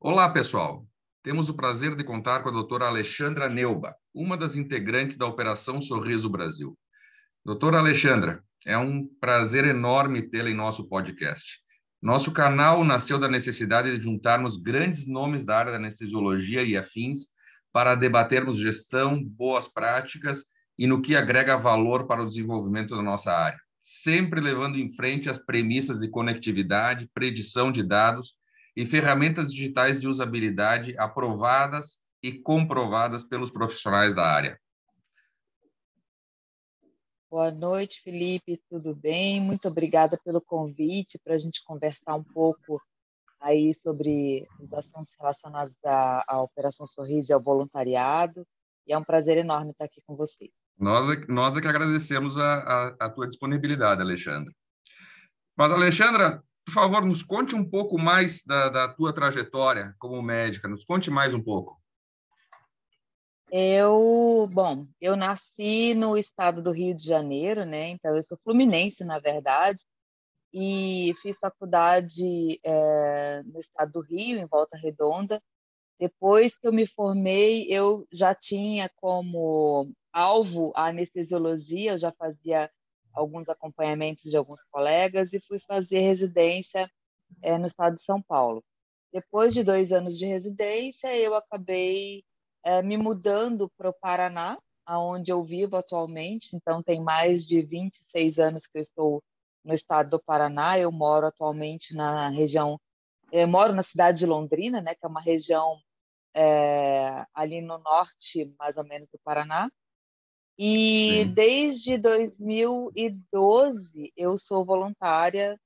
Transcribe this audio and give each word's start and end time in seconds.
Olá, 0.00 0.30
pessoal. 0.32 0.86
Temos 1.22 1.50
o 1.50 1.54
prazer 1.54 1.94
de 1.94 2.04
contar 2.04 2.42
com 2.42 2.48
a 2.48 2.52
doutora 2.52 2.86
Alexandra 2.86 3.50
Neuba, 3.50 3.94
uma 4.14 4.34
das 4.34 4.56
integrantes 4.56 5.18
da 5.18 5.26
Operação 5.26 5.82
Sorriso 5.82 6.30
Brasil. 6.30 6.74
Doutora 7.44 7.80
Alexandra, 7.80 8.42
é 8.64 8.78
um 8.78 9.06
prazer 9.20 9.66
enorme 9.66 10.22
tê-la 10.22 10.48
em 10.48 10.54
nosso 10.54 10.88
podcast. 10.88 11.58
Nosso 12.00 12.32
canal 12.32 12.82
nasceu 12.82 13.18
da 13.18 13.28
necessidade 13.28 13.94
de 13.94 14.02
juntarmos 14.02 14.56
grandes 14.56 15.06
nomes 15.06 15.44
da 15.44 15.58
área 15.58 15.72
da 15.72 15.76
anestesiologia 15.78 16.62
e 16.62 16.78
afins 16.78 17.26
para 17.70 17.94
debatermos 17.94 18.56
gestão, 18.56 19.22
boas 19.22 19.68
práticas 19.68 20.44
e 20.78 20.86
no 20.86 21.02
que 21.02 21.16
agrega 21.16 21.56
valor 21.56 22.06
para 22.06 22.22
o 22.22 22.26
desenvolvimento 22.26 22.94
da 22.94 23.02
nossa 23.02 23.32
área, 23.32 23.58
sempre 23.82 24.40
levando 24.40 24.78
em 24.78 24.92
frente 24.92 25.28
as 25.28 25.38
premissas 25.38 25.98
de 25.98 26.08
conectividade, 26.08 27.10
predição 27.12 27.72
de 27.72 27.82
dados 27.82 28.36
e 28.76 28.86
ferramentas 28.86 29.52
digitais 29.52 30.00
de 30.00 30.06
usabilidade 30.06 30.96
aprovadas 30.96 32.00
e 32.22 32.32
comprovadas 32.32 33.24
pelos 33.24 33.50
profissionais 33.50 34.14
da 34.14 34.24
área. 34.24 34.60
Boa 37.30 37.50
noite, 37.50 38.00
Felipe, 38.02 38.62
tudo 38.70 38.94
bem? 38.94 39.40
Muito 39.40 39.68
obrigada 39.68 40.18
pelo 40.24 40.40
convite 40.40 41.18
para 41.22 41.34
a 41.34 41.38
gente 41.38 41.62
conversar 41.64 42.14
um 42.14 42.24
pouco 42.24 42.80
aí 43.40 43.72
sobre 43.74 44.46
os 44.60 44.72
assuntos 44.72 45.12
relacionados 45.18 45.76
à, 45.84 46.24
à 46.26 46.42
Operação 46.42 46.86
Sorriso 46.86 47.30
e 47.30 47.34
ao 47.34 47.42
voluntariado. 47.42 48.46
E 48.86 48.92
é 48.92 48.98
um 48.98 49.04
prazer 49.04 49.36
enorme 49.36 49.72
estar 49.72 49.84
aqui 49.84 50.00
com 50.06 50.16
você. 50.16 50.50
Nós, 50.78 51.10
é 51.10 51.26
nós 51.28 51.56
é 51.56 51.60
que 51.60 51.68
agradecemos 51.68 52.38
a, 52.38 52.58
a, 52.58 53.06
a 53.06 53.10
tua 53.10 53.26
disponibilidade, 53.26 54.00
Alexandra. 54.00 54.52
Mas, 55.56 55.72
Alexandra, 55.72 56.42
por 56.64 56.72
favor, 56.72 57.04
nos 57.04 57.22
conte 57.22 57.54
um 57.54 57.68
pouco 57.68 57.98
mais 57.98 58.44
da, 58.44 58.68
da 58.68 58.88
tua 58.88 59.12
trajetória 59.12 59.94
como 59.98 60.22
médica. 60.22 60.68
Nos 60.68 60.84
conte 60.84 61.10
mais 61.10 61.34
um 61.34 61.42
pouco. 61.42 61.80
Eu, 63.50 64.48
bom, 64.52 64.86
eu 65.00 65.16
nasci 65.16 65.94
no 65.94 66.16
estado 66.16 66.62
do 66.62 66.70
Rio 66.70 66.94
de 66.94 67.02
Janeiro, 67.02 67.64
né? 67.64 67.88
Então 67.88 68.14
eu 68.14 68.20
sou 68.20 68.36
fluminense, 68.36 69.02
na 69.04 69.18
verdade, 69.18 69.80
e 70.52 71.14
fiz 71.22 71.38
faculdade 71.38 72.60
é, 72.62 73.42
no 73.44 73.58
estado 73.58 73.92
do 73.92 74.00
Rio, 74.00 74.38
em 74.38 74.46
Volta 74.46 74.76
Redonda. 74.76 75.42
Depois 75.98 76.56
que 76.56 76.68
eu 76.68 76.72
me 76.72 76.86
formei, 76.86 77.66
eu 77.68 78.06
já 78.12 78.34
tinha 78.34 78.90
como 78.96 79.90
alvo 80.12 80.72
a 80.74 80.86
anestesiologia, 80.88 81.92
eu 81.92 81.96
já 81.96 82.12
fazia 82.12 82.70
alguns 83.12 83.48
acompanhamentos 83.48 84.22
de 84.22 84.36
alguns 84.36 84.62
colegas 84.70 85.32
e 85.32 85.40
fui 85.40 85.58
fazer 85.58 86.00
residência 86.00 86.90
é, 87.42 87.58
no 87.58 87.66
estado 87.66 87.94
de 87.94 88.02
São 88.02 88.22
Paulo. 88.22 88.64
Depois 89.12 89.52
de 89.54 89.64
dois 89.64 89.90
anos 89.92 90.16
de 90.16 90.26
residência, 90.26 91.16
eu 91.16 91.34
acabei 91.34 92.24
é, 92.62 92.82
me 92.82 92.96
mudando 92.96 93.70
para 93.76 93.88
o 93.88 93.94
Paraná, 93.94 94.58
aonde 94.84 95.30
eu 95.30 95.42
vivo 95.42 95.76
atualmente. 95.76 96.54
Então, 96.54 96.82
tem 96.82 97.00
mais 97.00 97.44
de 97.44 97.60
26 97.62 98.38
anos 98.38 98.66
que 98.66 98.78
eu 98.78 98.80
estou 98.80 99.22
no 99.64 99.72
estado 99.72 100.10
do 100.10 100.22
Paraná. 100.22 100.78
Eu 100.78 100.92
moro 100.92 101.26
atualmente 101.26 101.94
na 101.94 102.28
região, 102.28 102.78
eu 103.32 103.46
moro 103.48 103.74
na 103.74 103.82
cidade 103.82 104.18
de 104.18 104.26
Londrina, 104.26 104.80
né, 104.80 104.94
que 104.94 105.04
é 105.04 105.08
uma 105.08 105.20
região 105.20 105.78
é, 106.34 107.24
ali 107.34 107.60
no 107.60 107.78
norte, 107.78 108.54
mais 108.58 108.76
ou 108.76 108.84
menos, 108.84 109.08
do 109.08 109.18
Paraná. 109.24 109.68
E 110.58 111.24
Sim. 111.24 111.32
desde 111.32 111.96
2012 111.96 114.12
eu 114.16 114.36
sou 114.36 114.64
voluntária 114.64 115.56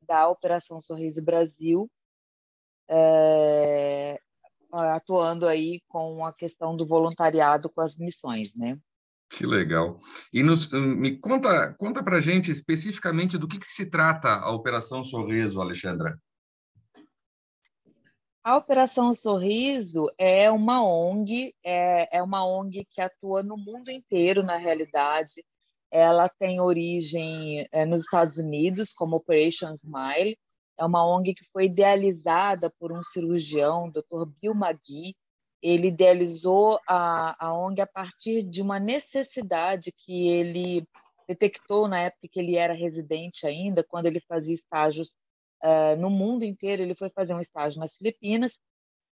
da 0.00 0.28
Operação 0.28 0.78
Sorriso 0.78 1.20
Brasil. 1.20 1.90
É, 2.88 4.20
atuando 4.72 5.48
aí 5.48 5.82
com 5.88 6.24
a 6.24 6.32
questão 6.32 6.76
do 6.76 6.86
voluntariado 6.86 7.68
com 7.68 7.80
as 7.80 7.96
missões, 7.96 8.54
né? 8.54 8.78
Que 9.28 9.44
legal. 9.44 9.98
E 10.32 10.40
nos, 10.42 10.72
hum, 10.72 10.94
me 10.94 11.18
conta, 11.18 11.74
conta 11.74 12.02
para 12.02 12.20
gente 12.20 12.52
especificamente 12.52 13.36
do 13.36 13.48
que, 13.48 13.58
que, 13.58 13.66
se 13.66 13.86
trata 13.86 14.28
a 14.28 14.52
Operação 14.52 15.02
Sorriso, 15.02 15.60
Alexandra. 15.60 16.16
A 18.46 18.56
Operação 18.56 19.10
Sorriso 19.10 20.08
é 20.16 20.48
uma 20.48 20.80
ONG, 20.80 21.52
é, 21.64 22.18
é 22.18 22.22
uma 22.22 22.46
ONG 22.46 22.86
que 22.92 23.00
atua 23.00 23.42
no 23.42 23.56
mundo 23.56 23.90
inteiro, 23.90 24.40
na 24.44 24.54
realidade. 24.54 25.44
Ela 25.90 26.28
tem 26.28 26.60
origem 26.60 27.66
é, 27.72 27.84
nos 27.84 28.02
Estados 28.02 28.36
Unidos, 28.36 28.92
como 28.92 29.16
Operation 29.16 29.72
Smile, 29.72 30.38
é 30.78 30.84
uma 30.84 31.04
ONG 31.04 31.34
que 31.34 31.44
foi 31.52 31.64
idealizada 31.64 32.72
por 32.78 32.92
um 32.92 33.02
cirurgião, 33.02 33.90
Dr. 33.90 34.26
Bill 34.40 34.54
Magui. 34.54 35.16
Ele 35.60 35.88
idealizou 35.88 36.78
a, 36.88 37.48
a 37.48 37.52
ONG 37.52 37.80
a 37.80 37.86
partir 37.88 38.44
de 38.44 38.62
uma 38.62 38.78
necessidade 38.78 39.90
que 39.90 40.28
ele 40.28 40.86
detectou 41.26 41.88
na 41.88 41.98
época 41.98 42.28
que 42.30 42.38
ele 42.38 42.54
era 42.54 42.72
residente 42.72 43.44
ainda, 43.44 43.82
quando 43.82 44.06
ele 44.06 44.20
fazia 44.20 44.54
estágios 44.54 45.12
uh, 45.62 45.96
no 46.00 46.10
mundo 46.10 46.44
inteiro. 46.44 46.82
Ele 46.82 46.94
foi 46.94 47.10
fazer 47.10 47.34
um 47.34 47.40
estágio 47.40 47.78
nas 47.78 47.96
Filipinas 47.96 48.58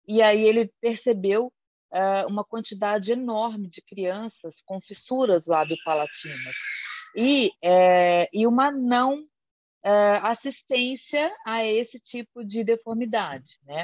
e 0.08 0.22
aí 0.22 0.42
ele 0.42 0.72
percebeu 0.82 1.48
uh, 1.92 2.28
uma 2.28 2.44
quantidade 2.44 3.12
enorme 3.12 3.68
de 3.68 3.82
crianças 3.82 4.62
com 4.66 4.80
fissuras 4.80 5.46
lábio-palatinas 5.46 6.56
e, 7.16 7.52
é, 7.62 8.30
e 8.32 8.48
uma 8.48 8.72
não 8.72 9.26
assistência 10.22 11.36
a 11.44 11.66
esse 11.66 12.00
tipo 12.00 12.44
de 12.46 12.64
deformidade, 12.64 13.58
né? 13.64 13.82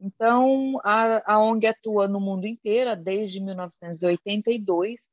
Então, 0.00 0.78
a, 0.84 1.34
a 1.34 1.38
ONG 1.38 1.66
atua 1.66 2.06
no 2.06 2.20
mundo 2.20 2.46
inteiro 2.46 2.94
desde 2.96 3.40
1982. 3.40 5.10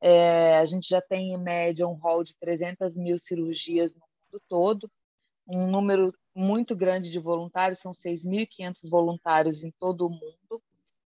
É, 0.00 0.56
a 0.56 0.64
gente 0.64 0.88
já 0.88 1.00
tem, 1.02 1.32
em 1.32 1.38
média, 1.38 1.86
um 1.86 1.94
rol 1.94 2.22
de 2.22 2.34
300 2.36 2.96
mil 2.96 3.16
cirurgias 3.18 3.92
no 3.92 4.00
mundo 4.00 4.42
todo, 4.48 4.90
um 5.50 5.66
número 5.70 6.14
muito 6.34 6.76
grande 6.76 7.10
de 7.10 7.18
voluntários, 7.18 7.80
são 7.80 7.90
6.500 7.90 8.88
voluntários 8.88 9.62
em 9.62 9.70
todo 9.72 10.06
o 10.06 10.10
mundo, 10.10 10.62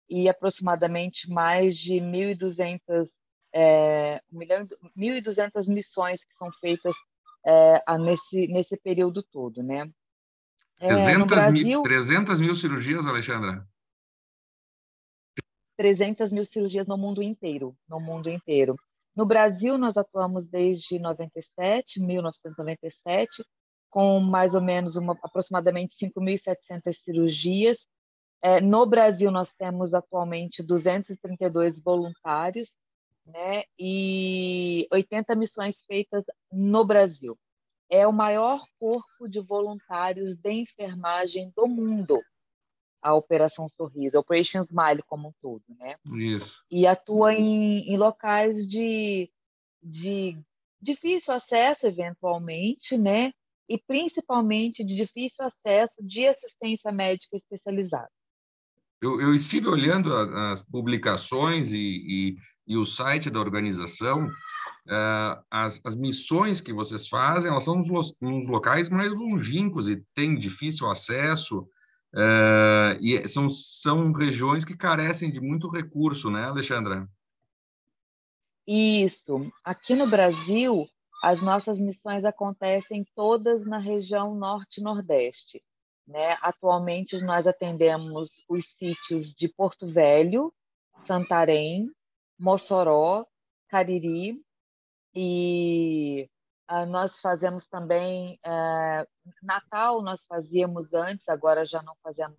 e 0.08 0.28
aproximadamente 0.28 1.28
mais 1.28 1.76
de 1.76 1.94
1.200 1.94 3.18
é, 3.52 4.22
1.200 4.32 5.68
missões 5.68 6.22
que 6.22 6.34
são 6.34 6.50
feitas 6.52 6.94
é, 7.44 7.82
nesse, 7.98 8.46
nesse 8.46 8.76
período 8.76 9.22
todo, 9.22 9.62
né? 9.62 9.90
É, 10.80 10.88
300, 10.88 11.26
Brasil, 11.26 11.66
mil, 11.66 11.82
300 11.82 12.40
mil 12.40 12.54
cirurgias, 12.54 13.06
Alexandra? 13.06 13.66
300 15.76 16.32
mil 16.32 16.44
cirurgias 16.44 16.86
no 16.86 16.96
mundo 16.96 17.22
inteiro, 17.22 17.76
no 17.88 18.00
mundo 18.00 18.28
inteiro. 18.28 18.74
No 19.14 19.26
Brasil, 19.26 19.76
nós 19.78 19.96
atuamos 19.96 20.44
desde 20.44 20.98
97, 20.98 22.00
1997, 22.00 23.44
com 23.90 24.20
mais 24.20 24.54
ou 24.54 24.60
menos 24.60 24.96
uma, 24.96 25.18
aproximadamente 25.22 25.94
5.700 25.94 26.92
cirurgias. 26.92 27.86
É, 28.42 28.60
no 28.60 28.86
Brasil, 28.86 29.30
nós 29.30 29.50
temos 29.52 29.94
atualmente 29.94 30.62
232 30.62 31.78
voluntários 31.78 32.74
né, 33.26 33.64
e 33.78 34.86
80 34.92 35.34
missões 35.34 35.80
feitas 35.86 36.24
no 36.50 36.84
Brasil. 36.84 37.38
É 37.90 38.06
o 38.06 38.12
maior 38.12 38.62
corpo 38.78 39.28
de 39.28 39.40
voluntários 39.40 40.34
de 40.34 40.52
enfermagem 40.52 41.52
do 41.56 41.66
mundo, 41.66 42.20
a 43.00 43.14
Operação 43.14 43.66
Sorriso, 43.66 44.18
Operation 44.18 44.60
Smile 44.60 45.02
como 45.06 45.28
um 45.28 45.32
todo, 45.40 45.62
né? 45.78 45.96
Isso. 46.14 46.62
E 46.70 46.86
atua 46.86 47.34
em, 47.34 47.90
em 47.90 47.96
locais 47.96 48.66
de, 48.66 49.30
de 49.82 50.38
difícil 50.80 51.32
acesso, 51.32 51.86
eventualmente, 51.86 52.98
né? 52.98 53.32
E 53.68 53.78
principalmente 53.78 54.84
de 54.84 54.94
difícil 54.94 55.44
acesso 55.44 55.96
de 56.00 56.26
assistência 56.26 56.90
médica 56.90 57.36
especializada. 57.36 58.08
Eu, 59.00 59.20
eu 59.20 59.34
estive 59.34 59.68
olhando 59.68 60.12
as 60.14 60.60
publicações 60.62 61.70
e, 61.70 61.76
e 61.76 62.36
e 62.68 62.76
o 62.76 62.84
site 62.84 63.30
da 63.30 63.40
organização, 63.40 64.26
uh, 64.26 65.42
as, 65.50 65.80
as 65.82 65.94
missões 65.96 66.60
que 66.60 66.72
vocês 66.72 67.08
fazem, 67.08 67.50
elas 67.50 67.64
são 67.64 67.76
nos, 67.76 68.14
nos 68.20 68.46
locais 68.46 68.90
mais 68.90 69.10
longínquos 69.10 69.88
e 69.88 70.04
têm 70.14 70.38
difícil 70.38 70.88
acesso, 70.90 71.60
uh, 72.14 72.92
e 73.00 73.26
são, 73.26 73.48
são 73.48 74.12
regiões 74.12 74.66
que 74.66 74.76
carecem 74.76 75.30
de 75.30 75.40
muito 75.40 75.70
recurso, 75.70 76.30
né, 76.30 76.44
Alexandra? 76.44 77.08
Isso. 78.66 79.50
Aqui 79.64 79.94
no 79.94 80.06
Brasil, 80.06 80.86
as 81.22 81.40
nossas 81.40 81.78
missões 81.78 82.24
acontecem 82.24 83.04
todas 83.14 83.64
na 83.64 83.78
região 83.78 84.34
norte-nordeste. 84.34 85.62
Né? 86.06 86.36
Atualmente, 86.40 87.20
nós 87.20 87.46
atendemos 87.46 88.42
os 88.48 88.66
sítios 88.66 89.32
de 89.34 89.48
Porto 89.48 89.86
Velho, 89.86 90.52
Santarém, 91.02 91.90
Mossoró, 92.38 93.26
Cariri 93.68 94.40
e 95.14 96.28
uh, 96.70 96.86
nós 96.86 97.20
fazemos 97.20 97.66
também 97.66 98.38
uh, 98.46 99.06
Natal 99.42 100.00
nós 100.02 100.24
fazíamos 100.26 100.92
antes, 100.94 101.28
agora 101.28 101.64
já 101.64 101.82
não 101.82 101.94
fazemos 102.02 102.38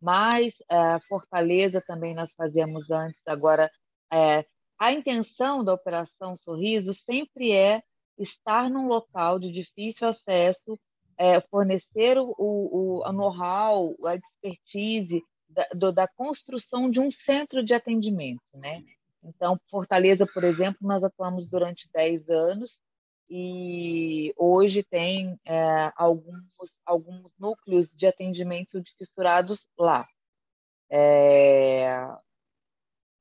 mais. 0.00 0.58
Uh, 0.60 1.00
Fortaleza 1.08 1.82
também 1.86 2.14
nós 2.14 2.32
fazíamos 2.32 2.90
antes, 2.90 3.20
agora 3.26 3.70
a 4.78 4.92
intenção 4.92 5.64
da 5.64 5.72
Operação 5.72 6.36
Sorriso 6.36 6.92
sempre 6.92 7.50
é 7.52 7.82
estar 8.18 8.70
num 8.70 8.86
local 8.86 9.38
de 9.38 9.50
difícil 9.50 10.06
acesso, 10.06 10.78
é, 11.16 11.40
fornecer 11.40 12.18
o, 12.18 12.34
o, 12.38 13.02
o 13.06 13.12
know-how, 13.12 13.94
a 14.06 14.14
expertise 14.14 15.22
da, 15.48 15.66
do, 15.74 15.92
da 15.92 16.08
construção 16.08 16.88
de 16.88 16.98
um 16.98 17.10
centro 17.10 17.62
de 17.62 17.74
atendimento, 17.74 18.42
né? 18.54 18.82
Então, 19.22 19.56
Fortaleza, 19.70 20.26
por 20.26 20.42
exemplo, 20.42 20.78
nós 20.80 21.04
atuamos 21.04 21.46
durante 21.46 21.88
10 21.94 22.28
anos 22.28 22.76
e 23.30 24.34
hoje 24.36 24.82
tem 24.82 25.38
é, 25.46 25.92
alguns, 25.96 26.44
alguns 26.84 27.32
núcleos 27.38 27.92
de 27.92 28.06
atendimento 28.06 28.80
de 28.80 28.92
fissurados 28.96 29.66
lá. 29.78 30.06
É, 30.90 31.96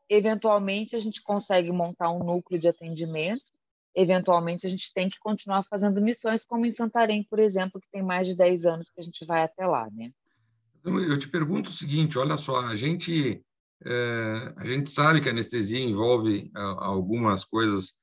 eventualmente, 0.10 0.96
a 0.96 1.00
gente 1.00 1.22
consegue 1.22 1.72
montar 1.72 2.12
um 2.12 2.24
núcleo 2.24 2.60
de 2.60 2.68
atendimento, 2.68 3.51
eventualmente, 3.96 4.66
a 4.66 4.70
gente 4.70 4.92
tem 4.94 5.10
que 5.10 5.20
continuar 5.20 5.64
fazendo 5.64 6.02
missões, 6.02 6.44
como 6.44 6.66
em 6.66 6.72
Santarém, 6.72 7.24
por 7.30 7.40
exemplo, 7.40 7.80
que 7.80 7.92
tem 7.92 8.04
mais 8.04 8.28
de 8.28 8.36
10 8.36 8.66
anos 8.66 8.90
que 8.90 9.02
a 9.02 9.04
gente 9.04 9.26
vai 9.26 9.44
até 9.44 9.66
lá. 9.66 9.90
Né? 9.92 10.12
Eu 10.84 11.18
te 11.20 11.28
pergunto 11.28 11.70
o 11.70 11.74
seguinte: 11.74 12.18
olha 12.18 12.38
só, 12.38 12.62
a 12.62 12.76
gente 12.76 13.44
é, 13.84 14.54
a 14.58 14.66
gente 14.66 14.92
sabe 14.92 15.22
que 15.22 15.30
a 15.30 15.32
anestesia 15.32 15.80
envolve 15.80 16.52
algumas 16.54 17.44
coisas 17.44 17.94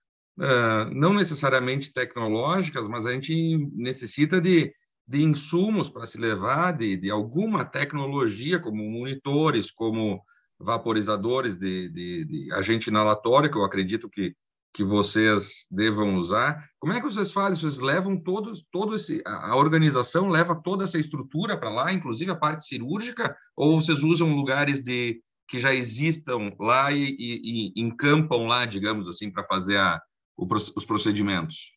é, 0.41 0.85
não 0.93 1.15
necessariamente 1.15 1.93
tecnológicas, 1.93 2.89
mas 2.89 3.07
a 3.07 3.13
gente 3.13 3.57
necessita 3.75 4.41
de, 4.41 4.73
de 5.07 5.23
insumos 5.23 5.89
para 5.89 6.07
se 6.07 6.19
levar 6.19 6.73
de, 6.73 6.97
de 6.97 7.11
alguma 7.11 7.65
tecnologia, 7.65 8.59
como 8.59 8.91
monitores, 8.91 9.71
como 9.71 10.23
vaporizadores 10.59 11.57
de, 11.57 11.89
de, 11.91 12.25
de 12.25 12.53
agente 12.53 12.91
inalatório, 12.91 13.51
que 13.51 13.57
eu 13.57 13.65
acredito 13.65 14.09
que, 14.09 14.35
que 14.79 14.85
vocês 14.85 15.67
devam 15.69 16.19
usar. 16.19 16.71
Como 16.79 16.93
é 16.93 17.01
que 17.01 17.07
vocês 17.07 17.33
fazem? 17.33 17.61
Vocês 17.61 17.81
levam 17.81 18.17
todos, 18.17 18.65
todo 18.71 18.95
esse, 18.95 19.21
a 19.27 19.57
organização 19.57 20.29
leva 20.29 20.55
toda 20.55 20.85
essa 20.85 20.97
estrutura 20.97 21.59
para 21.59 21.69
lá, 21.69 21.93
inclusive 21.93 22.31
a 22.31 22.37
parte 22.37 22.65
cirúrgica, 22.65 23.37
ou 23.57 23.81
vocês 23.81 24.05
usam 24.05 24.37
lugares 24.37 24.81
de 24.81 25.21
que 25.49 25.59
já 25.59 25.75
existam 25.75 26.53
lá 26.61 26.93
e, 26.93 27.09
e, 27.19 27.73
e 27.75 27.83
encampam 27.83 28.47
lá, 28.47 28.67
digamos 28.67 29.09
assim, 29.09 29.33
para 29.33 29.45
fazer 29.49 29.79
a, 29.79 30.01
o, 30.37 30.47
os 30.55 30.87
procedimentos? 30.87 31.73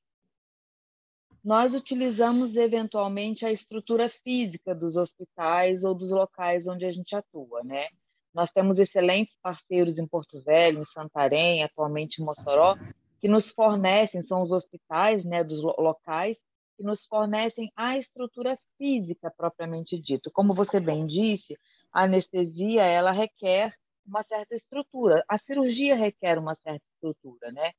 Nós 1.43 1.73
utilizamos 1.73 2.55
eventualmente 2.55 3.43
a 3.43 3.49
estrutura 3.49 4.07
física 4.07 4.75
dos 4.75 4.95
hospitais 4.95 5.81
ou 5.81 5.95
dos 5.95 6.11
locais 6.11 6.67
onde 6.67 6.85
a 6.85 6.91
gente 6.91 7.15
atua, 7.15 7.63
né? 7.63 7.87
Nós 8.33 8.49
temos 8.49 8.77
excelentes 8.77 9.35
parceiros 9.41 9.97
em 9.97 10.07
Porto 10.07 10.41
Velho, 10.41 10.79
em 10.79 10.83
Santarém, 10.83 11.63
atualmente 11.63 12.21
em 12.21 12.25
Mossoró, 12.25 12.77
que 13.19 13.27
nos 13.27 13.49
fornecem, 13.49 14.21
são 14.21 14.41
os 14.41 14.51
hospitais 14.51 15.23
né, 15.23 15.43
dos 15.43 15.61
locais, 15.61 16.37
que 16.77 16.83
nos 16.83 17.05
fornecem 17.05 17.71
a 17.75 17.97
estrutura 17.97 18.57
física 18.77 19.31
propriamente 19.37 19.97
dito. 19.97 20.31
Como 20.31 20.53
você 20.53 20.79
bem 20.79 21.05
disse, 21.05 21.55
a 21.93 22.03
anestesia 22.03 22.83
ela 22.83 23.11
requer 23.11 23.73
uma 24.05 24.23
certa 24.23 24.55
estrutura, 24.55 25.23
a 25.27 25.37
cirurgia 25.37 25.95
requer 25.95 26.39
uma 26.39 26.55
certa 26.55 26.83
estrutura, 26.95 27.51
né? 27.51 27.71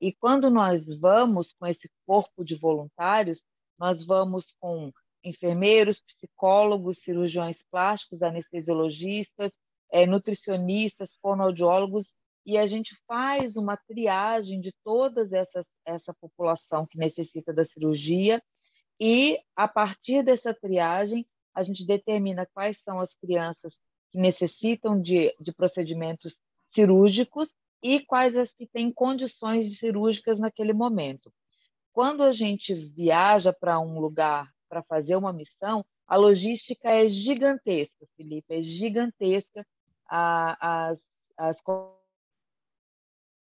E 0.00 0.12
quando 0.12 0.50
nós 0.50 0.86
vamos 0.98 1.52
com 1.52 1.66
esse 1.66 1.90
corpo 2.06 2.44
de 2.44 2.54
voluntários, 2.54 3.42
nós 3.78 4.04
vamos 4.04 4.54
com 4.60 4.92
enfermeiros, 5.24 6.00
psicólogos, 6.00 6.98
cirurgiões 6.98 7.62
plásticos, 7.70 8.22
anestesiologistas, 8.22 9.52
é, 9.90 10.06
nutricionistas, 10.06 11.16
fonoaudiólogos, 11.20 12.12
e 12.44 12.56
a 12.56 12.64
gente 12.64 12.96
faz 13.06 13.56
uma 13.56 13.76
triagem 13.76 14.60
de 14.60 14.72
todas 14.82 15.32
essa 15.32 16.14
população 16.14 16.86
que 16.86 16.96
necessita 16.96 17.52
da 17.52 17.64
cirurgia 17.64 18.42
e 19.00 19.38
a 19.54 19.68
partir 19.68 20.24
dessa 20.24 20.52
triagem 20.52 21.26
a 21.54 21.62
gente 21.62 21.84
determina 21.84 22.46
quais 22.52 22.80
são 22.80 22.98
as 22.98 23.12
crianças 23.12 23.78
que 24.10 24.18
necessitam 24.18 25.00
de, 25.00 25.34
de 25.40 25.52
procedimentos 25.52 26.38
cirúrgicos 26.66 27.54
e 27.82 28.00
quais 28.00 28.36
as 28.36 28.52
que 28.52 28.66
têm 28.66 28.92
condições 28.92 29.78
cirúrgicas 29.78 30.38
naquele 30.38 30.72
momento. 30.72 31.32
Quando 31.92 32.22
a 32.22 32.30
gente 32.30 32.74
viaja 32.74 33.52
para 33.52 33.78
um 33.80 34.00
lugar 34.00 34.50
para 34.68 34.82
fazer 34.82 35.16
uma 35.16 35.32
missão, 35.32 35.84
a 36.06 36.16
logística 36.16 36.88
é 36.88 37.06
gigantesca, 37.06 38.06
Felipe, 38.16 38.54
é 38.54 38.62
gigantesca. 38.62 39.66
As, 40.08 41.06
as 41.36 41.58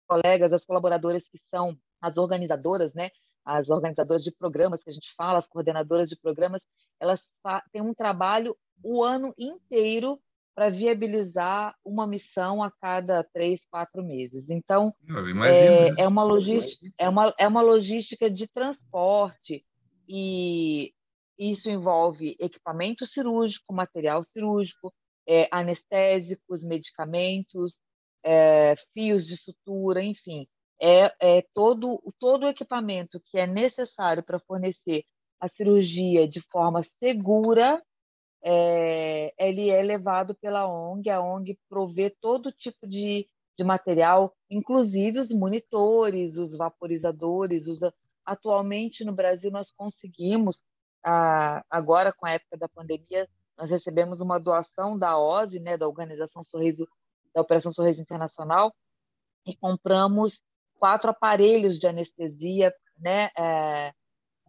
colegas, 0.07 0.53
as 0.53 0.63
colaboradoras 0.63 1.27
que 1.27 1.39
são 1.49 1.77
as 2.01 2.17
organizadoras, 2.17 2.93
né, 2.93 3.11
as 3.43 3.69
organizadoras 3.69 4.23
de 4.23 4.31
programas 4.31 4.83
que 4.83 4.89
a 4.89 4.93
gente 4.93 5.13
fala, 5.15 5.37
as 5.37 5.47
coordenadoras 5.47 6.09
de 6.09 6.15
programas, 6.17 6.61
elas 6.99 7.25
têm 7.71 7.81
um 7.81 7.93
trabalho 7.93 8.57
o 8.83 9.03
ano 9.03 9.33
inteiro 9.37 10.19
para 10.53 10.69
viabilizar 10.69 11.75
uma 11.85 12.07
missão 12.07 12.63
a 12.63 12.71
cada 12.71 13.23
três, 13.23 13.63
quatro 13.69 14.03
meses. 14.03 14.49
Então, 14.49 14.93
é, 15.45 16.01
é, 16.03 16.07
uma 16.07 16.23
logística, 16.23 16.85
é, 16.97 17.07
uma, 17.07 17.33
é 17.39 17.47
uma 17.47 17.61
logística 17.61 18.29
de 18.29 18.47
transporte 18.47 19.63
e 20.09 20.91
isso 21.37 21.69
envolve 21.69 22.35
equipamento 22.39 23.05
cirúrgico, 23.05 23.71
material 23.71 24.21
cirúrgico, 24.23 24.91
é, 25.27 25.47
anestésicos, 25.51 26.63
medicamentos, 26.63 27.79
é, 28.23 28.73
fios 28.93 29.25
de 29.25 29.35
sutura, 29.37 30.03
enfim, 30.03 30.47
é, 30.81 31.13
é 31.19 31.45
todo, 31.53 32.01
todo 32.19 32.43
o 32.43 32.49
equipamento 32.49 33.19
que 33.29 33.37
é 33.37 33.47
necessário 33.47 34.23
para 34.23 34.39
fornecer 34.39 35.03
a 35.39 35.47
cirurgia 35.47 36.27
de 36.27 36.39
forma 36.39 36.81
segura, 36.81 37.81
é, 38.43 39.33
ele 39.37 39.69
é 39.69 39.81
levado 39.81 40.35
pela 40.35 40.67
ONG, 40.67 41.09
a 41.09 41.21
ONG 41.21 41.57
provê 41.69 42.09
todo 42.09 42.51
tipo 42.51 42.87
de, 42.87 43.27
de 43.57 43.63
material, 43.63 44.35
inclusive 44.49 45.19
os 45.19 45.29
monitores, 45.31 46.37
os 46.37 46.55
vaporizadores. 46.55 47.67
Os, 47.67 47.79
atualmente 48.25 49.03
no 49.03 49.13
Brasil 49.13 49.51
nós 49.51 49.71
conseguimos, 49.71 50.61
agora 51.69 52.13
com 52.13 52.25
a 52.25 52.31
época 52.31 52.57
da 52.57 52.67
pandemia, 52.67 53.27
nós 53.57 53.69
recebemos 53.69 54.19
uma 54.19 54.39
doação 54.39 54.97
da 54.97 55.17
OSE, 55.17 55.59
né, 55.59 55.77
da 55.77 55.87
Organização 55.87 56.43
Sorriso, 56.43 56.87
da 57.33 57.41
Operação 57.41 57.71
Sorriso 57.71 58.01
Internacional, 58.01 58.73
e 59.45 59.55
compramos 59.55 60.41
quatro 60.75 61.09
aparelhos 61.09 61.77
de 61.77 61.87
anestesia, 61.87 62.73
né, 62.99 63.29
é, 63.37 63.93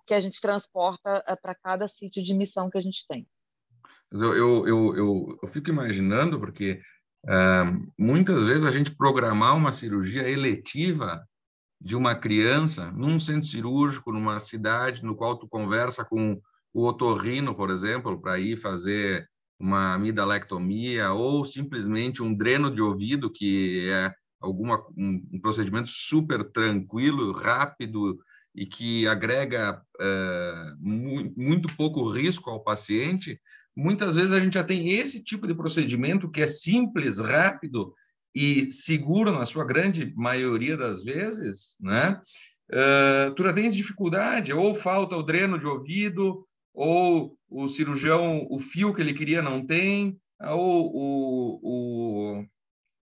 que 0.07 0.15
a 0.15 0.19
gente 0.19 0.41
transporta 0.41 1.23
é, 1.27 1.35
para 1.37 1.55
cada 1.55 1.87
sítio 1.87 2.23
de 2.23 2.35
missão 2.35 2.71
que 2.71 2.79
a 2.79 2.83
gente 2.83 3.05
tem. 3.09 3.27
Eu, 4.11 4.35
eu, 4.35 4.69
eu, 4.69 4.97
eu, 4.97 5.39
eu 5.43 5.49
fico 5.49 5.69
imaginando, 5.69 6.41
porque 6.41 6.81
uh, 7.27 7.93
muitas 7.99 8.45
vezes 8.45 8.65
a 8.65 8.71
gente 8.71 8.97
programar 8.97 9.55
uma 9.55 9.73
cirurgia 9.73 10.27
eletiva 10.29 11.23
de 11.81 11.95
uma 11.95 12.15
criança 12.15 12.91
num 12.93 13.21
centro 13.21 13.49
cirúrgico, 13.49 14.13
numa 14.13 14.39
cidade 14.39 15.05
no 15.05 15.15
qual 15.15 15.39
tu 15.39 15.47
conversa 15.47 16.05
com 16.05 16.41
o 16.73 16.87
otorrino, 16.87 17.55
por 17.55 17.71
exemplo, 17.71 18.21
para 18.21 18.39
ir 18.39 18.57
fazer 18.57 19.29
uma 19.59 19.95
amidalectomia 19.95 21.13
ou 21.13 21.45
simplesmente 21.45 22.23
um 22.23 22.35
dreno 22.35 22.71
de 22.71 22.81
ouvido, 22.81 23.31
que 23.31 23.89
é 23.89 24.13
alguma, 24.41 24.85
um, 24.97 25.41
procedimento 25.41 25.89
super 25.89 26.45
tranquilo, 26.45 27.33
rápido 27.33 28.19
e 28.55 28.67
que 28.67 29.07
agrega 29.07 29.81
mu 30.81 31.33
muito 31.37 31.75
pouco 31.77 32.09
risco 32.11 32.51
ao 32.51 32.63
paciente, 32.63 33.41
muitas 33.77 34.15
vezes 34.15 34.33
a 34.33 34.41
gente 34.41 34.55
já 34.55 34.65
tem 34.65 34.91
esse 34.91 35.23
tipo 35.23 35.47
de 35.47 35.55
procedimento 35.55 36.31
que 36.31 36.41
é 36.41 36.47
simples, 36.47 37.19
rápido 37.19 37.95
e 38.35 38.71
seguro 38.71 39.33
na 39.33 39.45
sua 39.45 39.65
grande 39.65 40.13
maioria 40.17 40.77
das 40.77 41.03
vezes, 41.03 41.77
né? 41.81 42.21
Uh, 42.71 43.35
tu 43.35 43.43
já 43.43 43.53
tens 43.53 43.75
dificuldade, 43.75 44.53
ou 44.53 44.75
falta 44.75 45.17
o 45.17 45.23
dreno 45.23 45.59
de 45.59 45.67
ouvido, 45.67 46.47
ou 46.79 47.37
o 47.51 47.67
cirurgião, 47.67 48.47
o 48.49 48.61
fio 48.61 48.95
que 48.95 49.01
ele 49.01 49.13
queria 49.13 49.43
não 49.43 49.67
tem, 49.67 50.17
ou 50.41 50.93
o, 50.95 51.61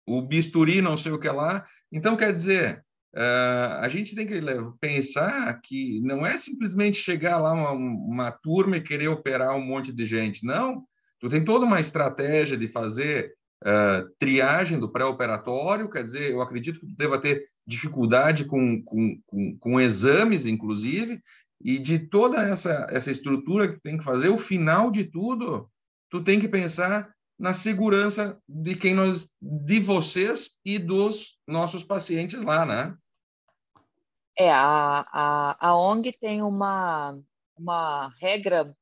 o, 0.07 0.17
o 0.19 0.21
bisturi 0.21 0.81
não 0.81 0.95
sei 0.95 1.11
o 1.11 1.19
que 1.19 1.27
lá. 1.27 1.65
Então, 1.91 2.15
quer 2.15 2.33
dizer, 2.33 2.83
Uh, 3.15 3.79
a 3.79 3.87
gente 3.87 4.13
tem 4.13 4.27
que 4.27 4.39
pensar 4.79 5.59
que 5.61 5.99
não 6.01 6.23
é 6.23 6.37
simplesmente 6.37 6.97
chegar 6.97 7.39
lá 7.39 7.51
uma, 7.51 7.71
uma 7.71 8.31
turma 8.31 8.77
e 8.77 8.81
querer 8.81 9.07
operar 9.07 9.55
um 9.55 9.65
monte 9.65 9.91
de 9.91 10.05
gente. 10.05 10.45
Não, 10.45 10.83
tu 11.19 11.27
tem 11.27 11.43
toda 11.43 11.65
uma 11.65 11.79
estratégia 11.79 12.55
de 12.55 12.67
fazer 12.67 13.33
uh, 13.63 14.07
triagem 14.19 14.77
do 14.77 14.91
pré-operatório, 14.91 15.89
quer 15.89 16.03
dizer, 16.03 16.29
eu 16.29 16.41
acredito 16.41 16.79
que 16.79 16.85
tu 16.85 16.95
deva 16.95 17.17
ter 17.19 17.43
dificuldade 17.65 18.45
com, 18.45 18.83
com, 18.83 19.19
com, 19.25 19.57
com 19.57 19.81
exames, 19.81 20.45
inclusive, 20.45 21.19
e 21.59 21.79
de 21.79 21.99
toda 21.99 22.41
essa, 22.43 22.87
essa 22.89 23.11
estrutura 23.11 23.73
que 23.73 23.79
tem 23.79 23.97
que 23.97 24.03
fazer, 24.03 24.29
o 24.29 24.37
final 24.37 24.91
de 24.91 25.03
tudo, 25.05 25.69
tu 26.09 26.23
tem 26.23 26.39
que 26.39 26.47
pensar 26.47 27.13
na 27.37 27.53
segurança 27.53 28.39
de 28.47 28.75
quem 28.75 28.93
nós, 28.93 29.31
de 29.41 29.79
vocês 29.79 30.57
e 30.65 30.79
dos 30.79 31.37
nossos 31.47 31.83
pacientes 31.83 32.43
lá, 32.43 32.65
né? 32.65 32.95
É, 34.37 34.51
a, 34.51 35.05
a, 35.11 35.67
a 35.69 35.75
ONG 35.75 36.11
tem 36.13 36.41
uma, 36.41 37.19
uma 37.57 38.09
regra 38.19 38.75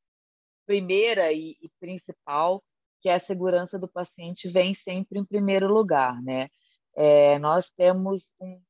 primeira 0.65 1.31
e, 1.31 1.55
e 1.61 1.69
principal, 1.79 2.63
que 3.01 3.07
é 3.07 3.13
a 3.13 3.19
segurança 3.19 3.77
do 3.77 3.87
paciente 3.87 4.49
vem 4.49 4.73
sempre 4.73 5.19
em 5.19 5.25
primeiro 5.25 5.67
lugar, 5.67 6.21
né? 6.21 6.49
É, 6.95 7.37
nós 7.39 7.69
temos 7.69 8.31
um, 8.39 8.61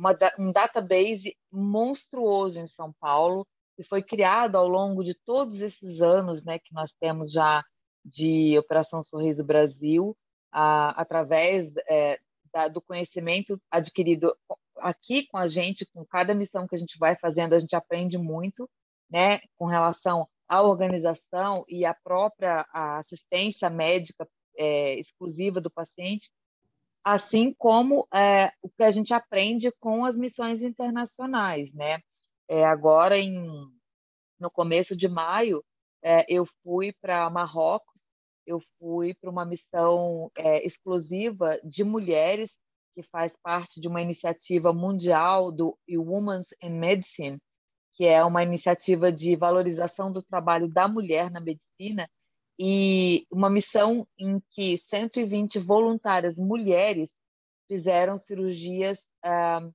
uma, 0.00 0.16
um 0.38 0.50
database 0.50 1.36
monstruoso 1.52 2.58
em 2.58 2.64
São 2.64 2.90
Paulo, 2.98 3.46
que 3.76 3.82
foi 3.82 4.02
criado 4.02 4.56
ao 4.56 4.66
longo 4.66 5.04
de 5.04 5.14
todos 5.26 5.60
esses 5.60 6.00
anos 6.00 6.42
né, 6.42 6.58
que 6.58 6.72
nós 6.72 6.90
temos 6.98 7.30
já 7.30 7.62
de 8.02 8.58
Operação 8.58 9.00
Sorriso 9.00 9.44
Brasil, 9.44 10.16
a, 10.50 11.00
através 11.00 11.70
é, 11.86 12.18
da, 12.50 12.66
do 12.68 12.80
conhecimento 12.80 13.60
adquirido 13.70 14.34
aqui 14.76 15.26
com 15.26 15.36
a 15.36 15.46
gente, 15.46 15.86
com 15.92 16.04
cada 16.06 16.34
missão 16.34 16.66
que 16.66 16.74
a 16.74 16.78
gente 16.78 16.98
vai 16.98 17.14
fazendo, 17.16 17.54
a 17.54 17.60
gente 17.60 17.76
aprende 17.76 18.16
muito, 18.16 18.68
né, 19.10 19.40
com 19.58 19.66
relação 19.66 20.26
à 20.48 20.62
organização 20.62 21.62
e 21.68 21.84
à 21.84 21.92
própria 21.92 22.66
assistência 22.72 23.68
médica 23.68 24.26
é, 24.56 24.94
exclusiva 24.98 25.60
do 25.60 25.70
paciente, 25.70 26.30
assim 27.04 27.54
como 27.58 28.06
é, 28.12 28.52
o 28.62 28.68
que 28.68 28.82
a 28.82 28.90
gente 28.90 29.12
aprende 29.14 29.70
com 29.80 30.04
as 30.04 30.14
missões 30.14 30.62
internacionais, 30.62 31.72
né? 31.72 32.00
É, 32.48 32.64
agora, 32.64 33.18
em, 33.18 33.46
no 34.38 34.50
começo 34.50 34.94
de 34.96 35.08
maio, 35.08 35.64
é, 36.02 36.24
eu 36.28 36.46
fui 36.62 36.92
para 37.00 37.28
Marrocos, 37.30 38.00
eu 38.46 38.60
fui 38.78 39.14
para 39.14 39.30
uma 39.30 39.44
missão 39.44 40.30
é, 40.36 40.64
exclusiva 40.64 41.60
de 41.62 41.84
mulheres 41.84 42.56
que 42.94 43.02
faz 43.02 43.34
parte 43.42 43.80
de 43.80 43.86
uma 43.86 44.02
iniciativa 44.02 44.72
mundial 44.72 45.52
do 45.52 45.78
Women's 45.88 46.48
in 46.62 46.70
Medicine, 46.70 47.38
que 47.94 48.04
é 48.04 48.24
uma 48.24 48.42
iniciativa 48.42 49.12
de 49.12 49.36
valorização 49.36 50.10
do 50.10 50.22
trabalho 50.22 50.68
da 50.68 50.88
mulher 50.88 51.30
na 51.30 51.40
medicina 51.40 52.08
e 52.62 53.26
uma 53.30 53.48
missão 53.48 54.06
em 54.18 54.38
que 54.50 54.76
120 54.76 55.58
voluntárias 55.58 56.36
mulheres 56.36 57.08
fizeram 57.66 58.16
cirurgias 58.16 59.02
ah, 59.24 59.66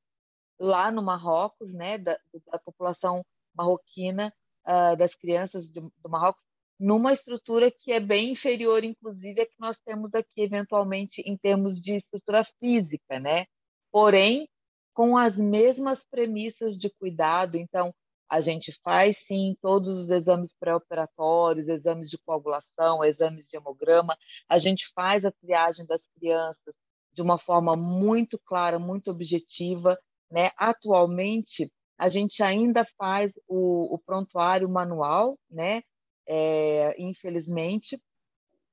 lá 0.60 0.92
no 0.92 1.01
Marrocos, 1.01 1.74
né, 1.74 1.98
da, 1.98 2.20
da 2.46 2.60
população 2.60 3.25
marroquina, 3.56 4.32
ah, 4.63 4.94
das 4.94 5.15
crianças 5.15 5.68
do, 5.68 5.92
do 5.98 6.10
Marrocos, 6.10 6.44
numa 6.80 7.12
estrutura 7.12 7.72
que 7.72 7.92
é 7.92 8.00
bem 8.00 8.30
inferior, 8.30 8.84
inclusive, 8.84 9.42
a 9.42 9.48
que 9.48 9.56
nós 9.58 9.80
temos 9.80 10.13
aqui, 10.13 10.42
eventualmente, 10.44 11.22
em 11.22 11.36
termos 11.36 11.80
de 11.80 11.96
estrutura 11.96 12.44
física, 12.60 13.20
né? 13.20 13.48
Porém, 13.92 14.48
com 14.94 15.18
as 15.18 15.39
mesmas 15.39 16.04
premissas 16.04 16.77
de 16.77 16.88
cuidado. 16.92 17.58
Então, 17.58 17.92
a 18.29 18.39
gente 18.39 18.72
faz 18.84 19.20
sim 19.25 19.55
todos 19.62 20.00
os 20.00 20.10
exames 20.10 20.53
pré-operatórios, 20.60 21.67
exames 21.67 22.10
de 22.10 22.17
coagulação, 22.17 23.03
exames 23.03 23.46
de 23.46 23.55
hemograma, 23.55 24.17
a 24.50 24.58
gente 24.58 24.91
faz 24.94 25.25
a 25.25 25.32
triagem 25.32 25.86
das 25.86 26.05
crianças 26.17 26.75
de 27.13 27.22
uma 27.22 27.38
forma 27.38 27.75
muito 27.75 28.38
clara, 28.39 28.77
muito 28.77 29.10
objetiva. 29.10 29.98
Né? 30.29 30.51
Atualmente, 30.58 31.72
a 31.98 32.08
gente 32.08 32.44
ainda 32.44 32.86
faz 32.98 33.34
o, 33.48 33.94
o 33.94 34.00
prontuário 34.00 34.67
manual, 34.67 35.39
né? 35.50 35.82
É, 36.27 36.96
infelizmente, 37.01 38.01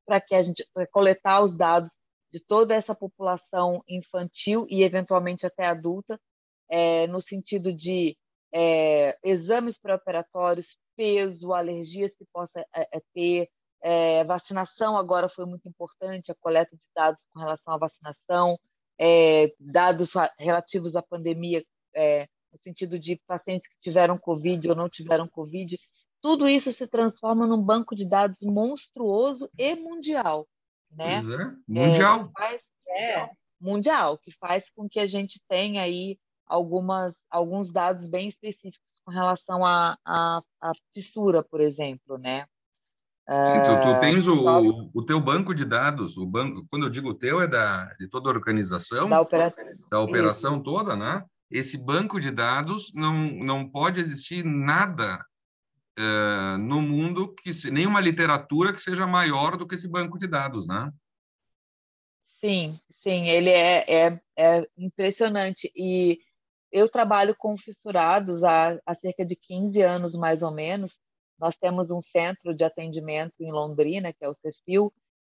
para 0.07 0.21
que 0.21 0.35
a 0.35 0.41
gente 0.41 0.65
coletar 0.91 1.43
os 1.43 1.55
dados 1.55 1.91
de 2.33 2.41
toda 2.41 2.75
essa 2.75 2.95
população 2.95 3.83
infantil 3.87 4.67
e 4.69 4.83
eventualmente 4.83 5.47
até 5.47 5.67
adulta, 5.67 6.19
é, 6.69 7.07
no 7.07 7.21
sentido 7.21 7.73
de 7.73 8.17
é, 8.53 9.17
exames 9.23 9.79
pré-operatórios, 9.79 10.77
peso, 10.95 11.53
alergias 11.53 12.13
que 12.17 12.25
possa 12.33 12.61
é, 12.75 12.89
é, 12.93 13.03
ter, 13.15 13.49
é, 13.83 14.25
vacinação 14.25 14.97
agora 14.97 15.29
foi 15.29 15.47
muito 15.47 15.69
importante, 15.69 16.31
a 16.31 16.35
coleta 16.35 16.77
de 16.77 16.83
dados 16.95 17.25
com 17.33 17.41
relação 17.41 17.73
à 17.73 17.79
vacinação, 17.79 18.59
é, 18.99 19.53
dados 19.59 20.13
relativos 20.39 20.95
à 20.95 21.03
pandemia, 21.03 21.65
é, 21.95 22.29
no 22.53 22.59
sentido 22.59 22.99
de 22.99 23.21
pacientes 23.27 23.67
que 23.67 23.81
tiveram 23.81 24.19
Covid 24.19 24.69
ou 24.69 24.77
não 24.77 24.89
tiveram 24.89 25.27
Covid, 25.27 25.79
tudo 26.21 26.49
isso 26.49 26.71
se 26.71 26.87
transforma 26.87 27.47
num 27.47 27.63
banco 27.63 27.97
de 27.97 28.05
dados 28.05 28.41
monstruoso 28.43 29.49
e 29.59 29.75
mundial, 29.75 30.47
né? 30.91 31.21
Pois 31.21 31.41
é, 31.41 31.53
mundial. 31.67 32.31
Faz, 32.39 32.63
é, 32.89 33.31
mundial, 33.61 34.19
que 34.19 34.31
faz 34.39 34.71
com 34.71 34.89
que 34.89 35.01
a 35.01 35.07
gente 35.07 35.41
tenha 35.49 35.83
aí 35.83 36.19
algumas, 36.53 37.25
alguns 37.31 37.71
dados 37.71 38.05
bem 38.05 38.27
específicos 38.27 39.01
com 39.05 39.11
relação 39.11 39.65
à, 39.65 39.97
à, 40.05 40.43
à 40.61 40.73
fissura, 40.95 41.43
por 41.43 41.61
exemplo, 41.61 42.19
né? 42.19 42.47
Sim, 43.29 43.61
tu, 43.65 43.95
tu 43.95 44.01
tens 44.01 44.27
o, 44.27 44.35
o, 44.35 44.91
o, 44.93 45.05
teu 45.05 45.19
banco 45.19 45.55
de 45.55 45.65
dados, 45.65 46.17
o 46.17 46.27
banco, 46.27 46.67
quando 46.69 46.87
eu 46.87 46.91
digo 46.91 47.09
o 47.11 47.15
teu, 47.15 47.41
é 47.41 47.47
da, 47.47 47.87
de 47.95 48.07
toda 48.09 48.29
a 48.29 48.33
organização, 48.33 49.09
da, 49.09 49.21
opera... 49.21 49.55
da 49.91 50.01
operação 50.01 50.55
Isso. 50.57 50.65
toda, 50.65 50.95
né? 50.95 51.25
Esse 51.51 51.79
banco 51.79 52.21
de 52.21 52.31
dados 52.31 52.93
não, 52.95 53.15
não 53.15 53.69
pode 53.69 54.01
existir 54.01 54.45
nada 54.45 55.25
uh, 55.99 56.59
no 56.59 56.83
mundo, 56.83 57.35
que 57.35 57.53
nenhuma 57.71 58.01
literatura 58.01 58.73
que 58.73 58.83
seja 58.83 59.07
maior 59.07 59.57
do 59.57 59.67
que 59.67 59.77
esse 59.77 59.89
banco 59.89 60.19
de 60.19 60.27
dados, 60.27 60.67
né? 60.67 60.91
Sim, 62.41 62.79
sim, 62.91 63.29
ele 63.29 63.51
é, 63.51 63.85
é, 63.89 64.21
é 64.37 64.69
impressionante. 64.77 65.73
E 65.77 66.19
eu 66.73 66.89
trabalho 66.89 67.37
com 67.37 67.57
fissurados 67.57 68.43
há, 68.43 68.79
há 68.87 68.95
cerca 68.95 69.25
de 69.25 69.37
15 69.37 69.81
anos, 69.83 70.15
mais 70.15 70.43
ou 70.43 70.51
menos. 70.51 70.97
Nós 71.39 71.55
temos 71.57 71.91
um 71.91 72.01
centro 72.01 72.55
de 72.55 72.65
atendimento 72.65 73.35
em 73.41 73.53
Londrina, 73.53 74.13
que 74.13 74.25
é 74.25 74.29
o 74.29 74.33
Cefil, 74.33 74.93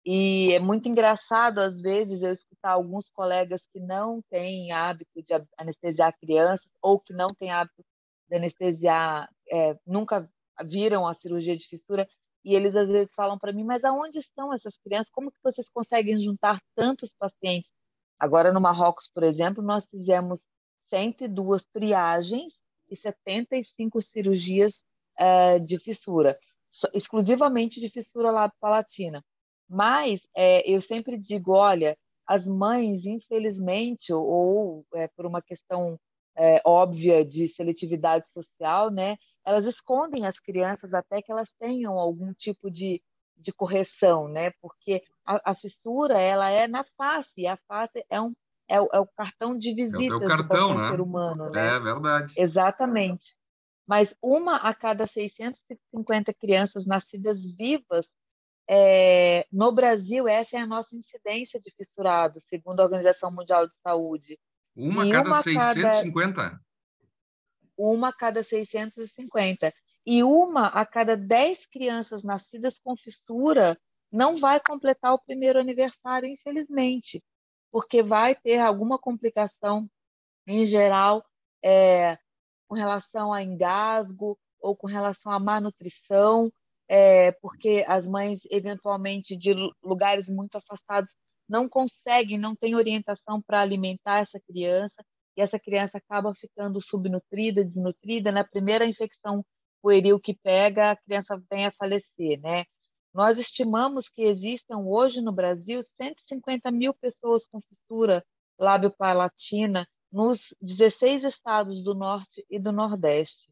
e 0.10 0.54
é 0.54 0.60
muito 0.60 0.88
engraçado, 0.88 1.60
às 1.60 1.76
vezes, 1.76 2.22
eu 2.22 2.32
escutar 2.32 2.72
alguns 2.72 3.10
colegas 3.10 3.66
que 3.74 3.80
não 3.80 4.22
têm 4.30 4.72
hábito 4.72 5.22
de 5.22 5.34
anestesiar 5.58 6.18
crianças 6.18 6.72
ou 6.82 6.98
que 6.98 7.14
não 7.14 7.28
têm 7.28 7.52
hábito 7.52 7.84
de 8.30 8.38
anestesiar, 8.38 9.30
é, 9.52 9.78
nunca 9.86 10.30
viram 10.64 11.06
a 11.06 11.14
cirurgia 11.14 11.58
de 11.58 11.68
fissura, 11.68 12.08
e 12.44 12.56
eles 12.56 12.74
às 12.74 12.88
vezes 12.88 13.14
falam 13.14 13.38
para 13.38 13.52
mim, 13.52 13.66
mas 13.66 13.84
aonde 13.84 14.18
estão 14.18 14.54
essas 14.54 14.78
crianças? 14.78 15.12
Como 15.12 15.30
que 15.30 15.40
vocês 15.44 15.70
conseguem 15.70 16.18
juntar 16.18 16.62
tantos 16.74 17.12
pacientes? 17.20 17.70
Agora, 18.18 18.54
no 18.54 18.62
Marrocos, 18.62 19.10
por 19.14 19.24
exemplo, 19.24 19.62
nós 19.62 19.86
fizemos 19.90 20.46
102 20.90 21.64
triagens 21.74 22.54
e 22.90 22.96
75 22.96 24.00
cirurgias 24.02 24.84
é, 25.18 25.60
de 25.60 25.78
fissura, 25.80 26.38
exclusivamente 26.94 27.80
de 27.80 27.90
fissura 27.90 28.32
lábio-palatina. 28.32 29.24
Mas 29.70 30.26
é, 30.36 30.70
eu 30.70 30.80
sempre 30.80 31.18
digo, 31.18 31.52
olha, 31.54 31.98
as 32.26 32.46
mães, 32.46 33.06
infelizmente, 33.06 34.14
ou, 34.14 34.26
ou 34.26 34.86
é, 34.94 35.08
por 35.10 35.26
uma 35.26 35.42
questão 35.42 36.00
é, 36.36 36.62
óbvia 36.66 37.26
de 37.26 37.48
seletividade 37.48 38.30
social, 38.30 38.92
né, 38.92 39.18
elas 39.46 39.66
escondem 39.66 40.26
as 40.26 40.38
crianças 40.38 40.94
até 40.94 41.22
que 41.22 41.32
elas 41.32 41.50
tenham 41.58 41.98
algum 41.98 42.34
tipo 42.34 42.70
de, 42.70 43.02
de 43.38 43.52
correção, 43.54 44.28
né? 44.28 44.52
Porque 44.62 45.02
a, 45.26 45.52
a, 45.52 45.54
fissura 45.54 46.20
ela 46.20 46.50
é 46.50 46.68
na 46.68 46.84
face, 46.84 47.42
e 47.42 47.48
a 47.48 47.56
face 47.68 48.04
é 48.10 48.20
um 48.20 48.34
é 48.68 48.82
o, 48.82 48.90
é 48.92 49.00
o 49.00 49.08
cartão 49.08 49.58
de 49.58 49.74
visitas 49.74 50.22
é 50.22 50.26
o 50.26 50.28
cartão, 50.28 50.76
do 50.76 50.82
né? 50.82 50.90
ser 50.92 51.02
humano. 51.02 51.50
Né? 51.50 51.76
É 51.76 51.80
verdade. 51.80 52.34
Exatamente. 52.36 53.36
Mas 53.88 54.14
uma 54.22 54.58
a 54.58 54.74
cada 54.74 55.06
650 55.06 56.34
crianças 56.34 56.86
nascidas 56.86 57.46
vivas 57.46 58.08
é, 58.70 59.48
no 59.50 59.72
Brasil, 59.72 60.28
essa 60.28 60.58
é 60.58 60.60
a 60.60 60.68
nossa 60.68 60.94
incidência 60.94 61.58
de 61.58 61.72
fissurado, 61.72 62.38
segundo 62.40 62.82
a 62.82 62.84
Organização 62.84 63.34
Mundial 63.34 63.66
de 63.66 63.76
Saúde. 63.76 64.38
Uma 64.76 65.06
a 65.06 65.12
cada 65.12 65.30
uma 65.30 65.42
650? 65.42 66.34
Cada, 66.36 66.62
uma 67.78 68.10
a 68.10 68.14
cada 68.14 68.44
650. 68.44 69.74
E 70.06 70.22
uma 70.22 70.68
a 70.68 70.86
cada 70.86 71.16
10 71.16 71.66
crianças 71.68 72.24
nascidas 72.24 72.78
com 72.78 72.96
fissura 72.98 73.80
não 74.12 74.36
vai 74.36 74.60
completar 74.60 75.14
o 75.14 75.22
primeiro 75.22 75.60
aniversário, 75.60 76.28
infelizmente 76.28 77.24
porque 77.72 78.04
vai 78.04 78.36
ter 78.36 78.60
alguma 78.60 78.98
complicação, 79.00 79.90
em 80.48 80.66
geral, 80.66 81.24
é, 81.64 82.18
com 82.68 82.76
relação 82.76 83.34
a 83.34 83.44
engasgo 83.44 84.38
ou 84.60 84.76
com 84.76 84.88
relação 84.88 85.32
à 85.32 85.40
má 85.40 85.60
nutrição, 85.62 86.52
é, 86.88 87.32
porque 87.34 87.84
as 87.88 88.06
mães, 88.06 88.42
eventualmente, 88.50 89.36
de 89.36 89.54
lugares 89.84 90.28
muito 90.28 90.56
afastados, 90.58 91.14
não 91.50 91.68
conseguem, 91.70 92.38
não 92.38 92.56
têm 92.56 92.76
orientação 92.76 93.42
para 93.42 93.62
alimentar 93.62 94.20
essa 94.20 94.40
criança. 94.40 95.04
e 95.38 95.42
essa 95.42 95.60
criança 95.60 96.00
acaba 96.00 96.34
ficando 96.34 96.82
subnutrida, 96.82 97.64
desnutrida, 97.64 98.32
na 98.32 98.44
primeira 98.44 98.86
infecção 98.88 99.46
pueril 99.82 100.20
que 100.20 100.34
pega, 100.36 100.92
a 100.92 100.96
criança 100.96 101.40
vem 101.50 101.66
a 101.68 101.72
falecer, 101.72 102.40
né? 102.42 102.66
Nós 103.14 103.38
estimamos 103.38 104.08
que 104.08 104.24
existam 104.24 104.80
hoje 104.80 105.22
no 105.22 105.32
Brasil 105.32 105.80
150 105.82 106.72
mil 106.72 106.94
pessoas 106.94 107.46
com 107.46 107.60
fissura 107.60 108.24
lábio-palatina 108.60 109.88
nos 110.12 110.54
16 110.62 111.24
estados 111.24 111.84
do 111.84 111.94
Norte 111.94 112.46
e 112.50 112.60
do 112.60 112.72
Nordeste. 112.72 113.48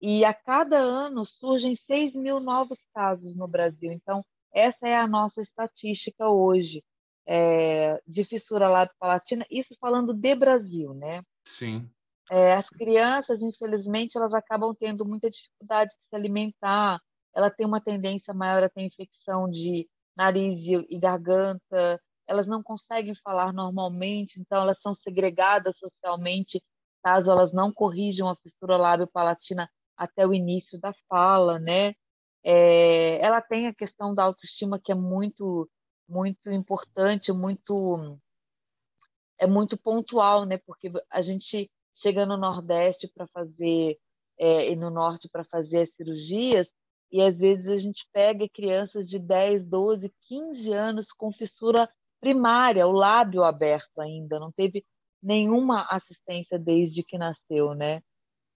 E 0.00 0.24
a 0.24 0.32
cada 0.32 0.78
ano 0.78 1.24
surgem 1.24 1.74
6 1.74 2.14
mil 2.14 2.38
novos 2.40 2.86
casos 2.94 3.36
no 3.36 3.48
Brasil. 3.48 3.92
Então, 3.92 4.24
essa 4.52 4.86
é 4.88 4.96
a 4.96 5.06
nossa 5.06 5.40
estatística 5.40 6.28
hoje 6.28 6.82
é, 7.26 8.00
de 8.06 8.24
fissura 8.24 8.68
lábio-palatina, 8.68 9.44
isso 9.50 9.76
falando 9.78 10.14
de 10.14 10.34
Brasil, 10.34 10.94
né? 10.94 11.22
Sim. 11.44 11.88
É, 12.30 12.54
as 12.54 12.68
crianças, 12.68 13.42
infelizmente, 13.42 14.16
elas 14.16 14.32
acabam 14.32 14.74
tendo 14.74 15.04
muita 15.04 15.28
dificuldade 15.28 15.90
de 15.90 16.04
se 16.04 16.16
alimentar, 16.16 17.00
ela 17.34 17.50
tem 17.50 17.66
uma 17.66 17.80
tendência 17.80 18.34
maior 18.34 18.62
a 18.62 18.68
ter 18.68 18.82
infecção 18.82 19.48
de 19.48 19.88
nariz 20.16 20.58
e 20.66 20.98
garganta, 20.98 21.98
elas 22.26 22.46
não 22.46 22.62
conseguem 22.62 23.14
falar 23.14 23.52
normalmente, 23.52 24.40
então 24.40 24.60
elas 24.60 24.80
são 24.80 24.92
segregadas 24.92 25.78
socialmente 25.78 26.62
caso 27.02 27.30
elas 27.30 27.52
não 27.52 27.72
corrijam 27.72 28.28
a 28.28 28.36
fissura 28.36 28.76
lábio-palatina 28.76 29.70
até 29.96 30.26
o 30.26 30.34
início 30.34 30.78
da 30.78 30.92
fala, 31.08 31.58
né? 31.58 31.94
É, 32.44 33.24
ela 33.24 33.40
tem 33.40 33.66
a 33.66 33.74
questão 33.74 34.14
da 34.14 34.24
autoestima 34.24 34.80
que 34.80 34.92
é 34.92 34.94
muito 34.94 35.68
muito 36.08 36.50
importante, 36.50 37.32
muito 37.32 38.18
é 39.38 39.46
muito 39.46 39.76
pontual, 39.78 40.44
né? 40.44 40.58
Porque 40.66 40.90
a 41.10 41.20
gente 41.20 41.70
chega 41.94 42.26
no 42.26 42.36
Nordeste 42.36 43.08
para 43.08 43.26
fazer 43.28 43.98
é, 44.38 44.70
e 44.70 44.76
no 44.76 44.90
Norte 44.90 45.28
para 45.28 45.44
fazer 45.44 45.80
as 45.80 45.94
cirurgias 45.94 46.72
e 47.10 47.22
às 47.22 47.38
vezes 47.38 47.68
a 47.68 47.76
gente 47.76 48.06
pega 48.12 48.48
crianças 48.48 49.04
de 49.08 49.18
10, 49.18 49.64
12, 49.64 50.12
15 50.28 50.72
anos 50.72 51.06
com 51.12 51.32
fissura 51.32 51.88
primária, 52.20 52.86
o 52.86 52.92
lábio 52.92 53.44
aberto 53.44 54.00
ainda, 54.00 54.38
não 54.38 54.52
teve 54.52 54.84
nenhuma 55.22 55.86
assistência 55.90 56.58
desde 56.58 57.02
que 57.02 57.16
nasceu, 57.16 57.74
né? 57.74 58.00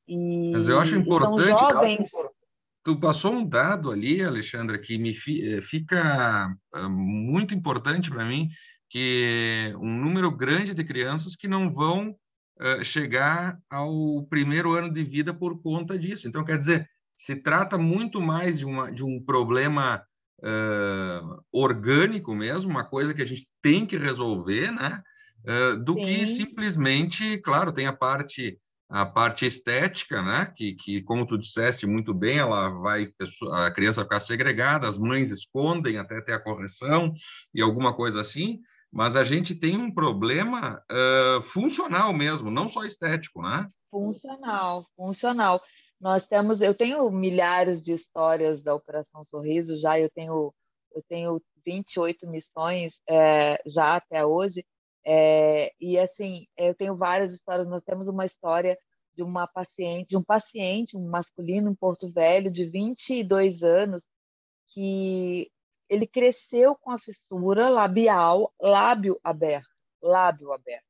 E, 0.06 0.50
Mas 0.52 0.68
eu 0.68 0.78
acho 0.78 0.96
importante. 0.96 1.48
Jovens... 1.48 2.08
Tu 2.84 2.98
passou 2.98 3.32
um 3.32 3.46
dado 3.46 3.92
ali, 3.92 4.22
Alexandra, 4.22 4.76
que 4.76 4.98
me 4.98 5.12
eh, 5.12 5.62
fica 5.62 6.52
ah, 6.74 6.88
muito 6.88 7.54
importante 7.54 8.10
para 8.10 8.24
mim, 8.24 8.48
que 8.90 9.72
um 9.76 10.00
número 10.00 10.30
grande 10.36 10.74
de 10.74 10.84
crianças 10.84 11.36
que 11.36 11.46
não 11.46 11.72
vão 11.72 12.10
uh, 12.60 12.84
chegar 12.84 13.56
ao 13.70 14.26
primeiro 14.28 14.74
ano 14.74 14.92
de 14.92 15.04
vida 15.04 15.32
por 15.32 15.62
conta 15.62 15.96
disso. 15.96 16.26
Então, 16.26 16.44
quer 16.44 16.58
dizer, 16.58 16.90
se 17.22 17.36
trata 17.36 17.78
muito 17.78 18.20
mais 18.20 18.58
de, 18.58 18.66
uma, 18.66 18.90
de 18.90 19.04
um 19.04 19.22
problema 19.24 20.02
uh, 20.42 21.40
orgânico 21.52 22.34
mesmo, 22.34 22.68
uma 22.68 22.84
coisa 22.84 23.14
que 23.14 23.22
a 23.22 23.24
gente 23.24 23.46
tem 23.62 23.86
que 23.86 23.96
resolver, 23.96 24.72
né? 24.72 25.00
Uh, 25.44 25.76
do 25.84 25.94
Sim. 25.94 26.04
que 26.04 26.26
simplesmente, 26.26 27.38
claro, 27.38 27.72
tem 27.72 27.86
a 27.86 27.92
parte 27.92 28.58
a 28.90 29.06
parte 29.06 29.46
estética, 29.46 30.20
né? 30.20 30.52
Que, 30.54 30.74
que, 30.74 31.00
como 31.02 31.24
tu 31.24 31.38
disseste 31.38 31.86
muito 31.86 32.12
bem, 32.12 32.38
ela 32.38 32.68
vai 32.68 33.08
a 33.52 33.70
criança 33.70 34.00
vai 34.00 34.06
ficar 34.06 34.20
segregada, 34.20 34.88
as 34.88 34.98
mães 34.98 35.30
escondem 35.30 35.98
até 35.98 36.20
ter 36.20 36.32
a 36.32 36.40
correção 36.40 37.14
e 37.54 37.62
alguma 37.62 37.94
coisa 37.94 38.20
assim. 38.20 38.58
Mas 38.92 39.14
a 39.14 39.22
gente 39.22 39.54
tem 39.54 39.78
um 39.78 39.94
problema 39.94 40.82
uh, 40.90 41.42
funcional 41.44 42.12
mesmo, 42.12 42.50
não 42.50 42.68
só 42.68 42.84
estético, 42.84 43.40
né? 43.40 43.66
Funcional, 43.90 44.86
funcional. 44.96 45.62
Nós 46.02 46.26
temos, 46.26 46.60
eu 46.60 46.74
tenho 46.74 47.08
milhares 47.12 47.80
de 47.80 47.92
histórias 47.92 48.60
da 48.60 48.74
Operação 48.74 49.22
Sorriso 49.22 49.76
já, 49.76 50.00
eu 50.00 50.10
tenho 50.10 50.52
eu 50.94 51.02
tenho 51.08 51.40
28 51.64 52.26
missões 52.26 52.98
é, 53.08 53.62
já 53.64 53.94
até 53.94 54.26
hoje, 54.26 54.66
é, 55.06 55.72
e 55.80 55.96
assim, 55.98 56.46
eu 56.56 56.74
tenho 56.74 56.96
várias 56.96 57.32
histórias. 57.32 57.68
Nós 57.68 57.84
temos 57.84 58.08
uma 58.08 58.24
história 58.24 58.76
de 59.14 59.22
uma 59.22 59.46
paciente, 59.46 60.08
de 60.08 60.16
um 60.16 60.22
paciente, 60.22 60.96
um 60.96 61.08
masculino 61.08 61.70
em 61.70 61.74
Porto 61.74 62.10
Velho, 62.10 62.50
de 62.50 62.66
22 62.66 63.62
anos, 63.62 64.02
que 64.74 65.50
ele 65.88 66.06
cresceu 66.06 66.74
com 66.74 66.90
a 66.90 66.98
fissura 66.98 67.68
labial, 67.68 68.52
lábio 68.60 69.20
aberto, 69.22 69.70
lábio 70.02 70.52
aberto. 70.52 70.84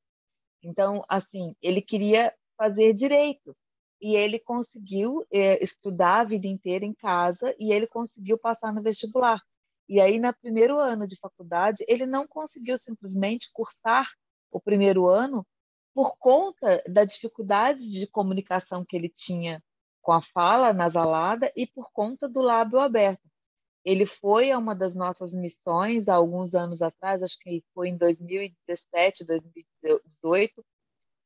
Então, 0.62 1.04
assim, 1.06 1.54
ele 1.60 1.82
queria 1.82 2.34
fazer 2.56 2.94
direito 2.94 3.54
e 4.02 4.16
ele 4.16 4.40
conseguiu 4.40 5.24
é, 5.32 5.62
estudar 5.62 6.20
a 6.20 6.24
vida 6.24 6.48
inteira 6.48 6.84
em 6.84 6.92
casa 6.92 7.54
e 7.56 7.72
ele 7.72 7.86
conseguiu 7.86 8.36
passar 8.36 8.72
no 8.72 8.82
vestibular. 8.82 9.40
E 9.88 10.00
aí, 10.00 10.18
no 10.18 10.34
primeiro 10.34 10.76
ano 10.76 11.06
de 11.06 11.16
faculdade, 11.16 11.84
ele 11.86 12.04
não 12.04 12.26
conseguiu 12.26 12.76
simplesmente 12.76 13.48
cursar 13.52 14.10
o 14.50 14.60
primeiro 14.60 15.06
ano 15.06 15.46
por 15.94 16.16
conta 16.18 16.82
da 16.88 17.04
dificuldade 17.04 17.88
de 17.88 18.06
comunicação 18.08 18.84
que 18.84 18.96
ele 18.96 19.08
tinha 19.08 19.62
com 20.00 20.10
a 20.10 20.20
fala 20.20 20.72
nasalada 20.72 21.52
e 21.54 21.64
por 21.64 21.88
conta 21.92 22.28
do 22.28 22.40
lábio 22.40 22.80
aberto. 22.80 23.22
Ele 23.84 24.04
foi 24.04 24.50
a 24.50 24.58
uma 24.58 24.74
das 24.74 24.94
nossas 24.94 25.32
missões 25.32 26.08
há 26.08 26.14
alguns 26.14 26.54
anos 26.54 26.82
atrás, 26.82 27.22
acho 27.22 27.38
que 27.38 27.62
foi 27.72 27.88
em 27.88 27.96
2017, 27.96 29.24
2018, 29.24 30.64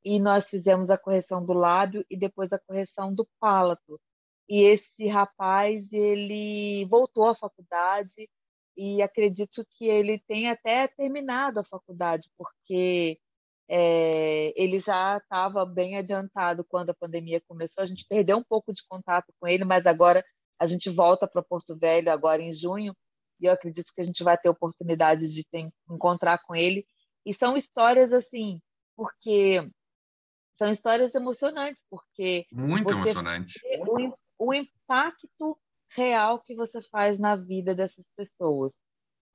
e 0.07 0.21
nós 0.21 0.49
fizemos 0.49 0.89
a 0.89 0.97
correção 0.97 1.45
do 1.45 1.53
lábio 1.53 2.07
e 2.09 2.17
depois 2.17 2.53
a 2.53 2.61
correção 2.61 3.13
do 3.13 3.27
palato. 3.41 4.01
E 4.49 4.63
esse 4.63 5.09
rapaz, 5.09 5.93
ele 5.93 6.85
voltou 6.87 7.29
à 7.29 7.35
faculdade 7.35 8.31
e 8.77 9.03
acredito 9.03 9.67
que 9.73 9.87
ele 9.87 10.21
tem 10.29 10.49
até 10.49 10.87
terminado 10.87 11.59
a 11.59 11.65
faculdade, 11.65 12.31
porque 12.39 13.19
é, 13.69 14.53
ele 14.55 14.79
já 14.79 15.17
estava 15.17 15.67
bem 15.67 15.97
adiantado 15.99 16.65
quando 16.65 16.91
a 16.91 16.95
pandemia 16.95 17.43
começou. 17.49 17.83
A 17.83 17.87
gente 17.87 18.07
perdeu 18.09 18.37
um 18.37 18.45
pouco 18.45 18.73
de 18.73 18.87
contato 18.89 19.35
com 19.41 19.49
ele, 19.49 19.65
mas 19.65 19.87
agora 19.87 20.25
a 20.57 20.67
gente 20.67 20.89
volta 20.89 21.27
para 21.27 21.43
Porto 21.43 21.77
Velho 21.77 22.13
agora 22.13 22.41
em 22.41 22.53
junho 22.53 22.95
e 23.41 23.47
eu 23.47 23.53
acredito 23.53 23.91
que 23.93 24.01
a 24.03 24.05
gente 24.05 24.23
vai 24.23 24.39
ter 24.39 24.49
oportunidade 24.49 25.33
de 25.35 25.45
ter, 25.51 25.69
encontrar 25.91 26.39
com 26.47 26.55
ele. 26.55 26.87
E 27.25 27.35
são 27.35 27.57
histórias 27.57 28.13
assim, 28.13 28.61
porque 28.97 29.69
são 30.57 30.71
histórias 30.71 31.15
emocionantes, 31.15 31.83
porque 31.89 32.47
muito 32.51 32.91
emocionante. 32.91 33.61
O, 33.87 34.47
o 34.47 34.55
impacto 34.55 35.57
real 35.95 36.41
que 36.41 36.55
você 36.55 36.81
faz 36.81 37.19
na 37.19 37.37
vida 37.37 37.75
dessas 37.75 38.05
pessoas. 38.17 38.79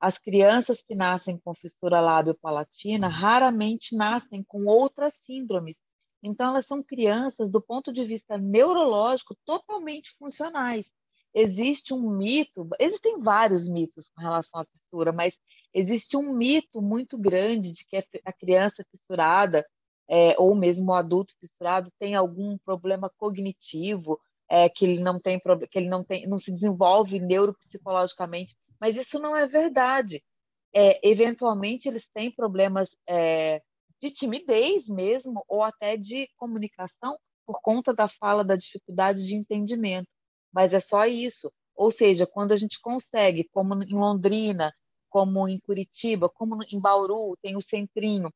As 0.00 0.18
crianças 0.18 0.82
que 0.82 0.96
nascem 0.96 1.38
com 1.38 1.54
fissura 1.54 2.00
lábio-palatina 2.00 3.06
raramente 3.06 3.94
nascem 3.94 4.42
com 4.42 4.64
outras 4.64 5.14
síndromes. 5.14 5.80
Então, 6.20 6.50
elas 6.50 6.66
são 6.66 6.82
crianças, 6.82 7.48
do 7.48 7.60
ponto 7.60 7.92
de 7.92 8.04
vista 8.04 8.36
neurológico, 8.36 9.36
totalmente 9.44 10.10
funcionais. 10.18 10.90
Existe 11.32 11.94
um 11.94 12.10
mito, 12.10 12.68
existem 12.80 13.20
vários 13.20 13.64
mitos 13.64 14.08
com 14.08 14.20
relação 14.20 14.60
à 14.60 14.64
fissura, 14.64 15.12
mas 15.12 15.38
existe 15.72 16.16
um 16.16 16.34
mito 16.34 16.82
muito 16.82 17.16
grande 17.16 17.70
de 17.70 17.84
que 17.84 17.96
a 18.24 18.32
criança 18.32 18.84
fissurada 18.90 19.64
é, 20.12 20.34
ou 20.38 20.54
mesmo 20.54 20.92
o 20.92 20.94
adulto 20.94 21.32
fissurado 21.40 21.90
tem 21.98 22.14
algum 22.14 22.58
problema 22.58 23.10
cognitivo, 23.16 24.20
é, 24.46 24.68
que 24.68 24.84
ele 24.84 25.00
não 25.00 25.18
tem 25.18 25.40
que 25.40 25.78
ele 25.78 25.88
não 25.88 26.04
tem 26.04 26.26
não 26.26 26.36
se 26.36 26.52
desenvolve 26.52 27.18
neuropsicologicamente, 27.18 28.54
mas 28.78 28.94
isso 28.94 29.18
não 29.18 29.34
é 29.34 29.46
verdade. 29.46 30.22
É, 30.74 31.00
eventualmente 31.08 31.88
eles 31.88 32.06
têm 32.12 32.30
problemas 32.30 32.94
é, 33.08 33.62
de 34.02 34.10
timidez 34.10 34.86
mesmo 34.86 35.42
ou 35.48 35.62
até 35.62 35.96
de 35.96 36.28
comunicação 36.36 37.16
por 37.46 37.60
conta 37.62 37.94
da 37.94 38.06
fala 38.06 38.44
da 38.44 38.54
dificuldade 38.54 39.24
de 39.24 39.34
entendimento, 39.34 40.08
mas 40.52 40.74
é 40.74 40.80
só 40.80 41.06
isso. 41.06 41.50
Ou 41.74 41.90
seja, 41.90 42.26
quando 42.26 42.52
a 42.52 42.56
gente 42.56 42.78
consegue, 42.82 43.48
como 43.50 43.82
em 43.82 43.94
Londrina, 43.94 44.74
como 45.08 45.48
em 45.48 45.58
Curitiba, 45.60 46.28
como 46.28 46.62
em 46.70 46.78
Bauru, 46.78 47.34
tem 47.42 47.56
o 47.56 47.60
centrinho, 47.60 48.30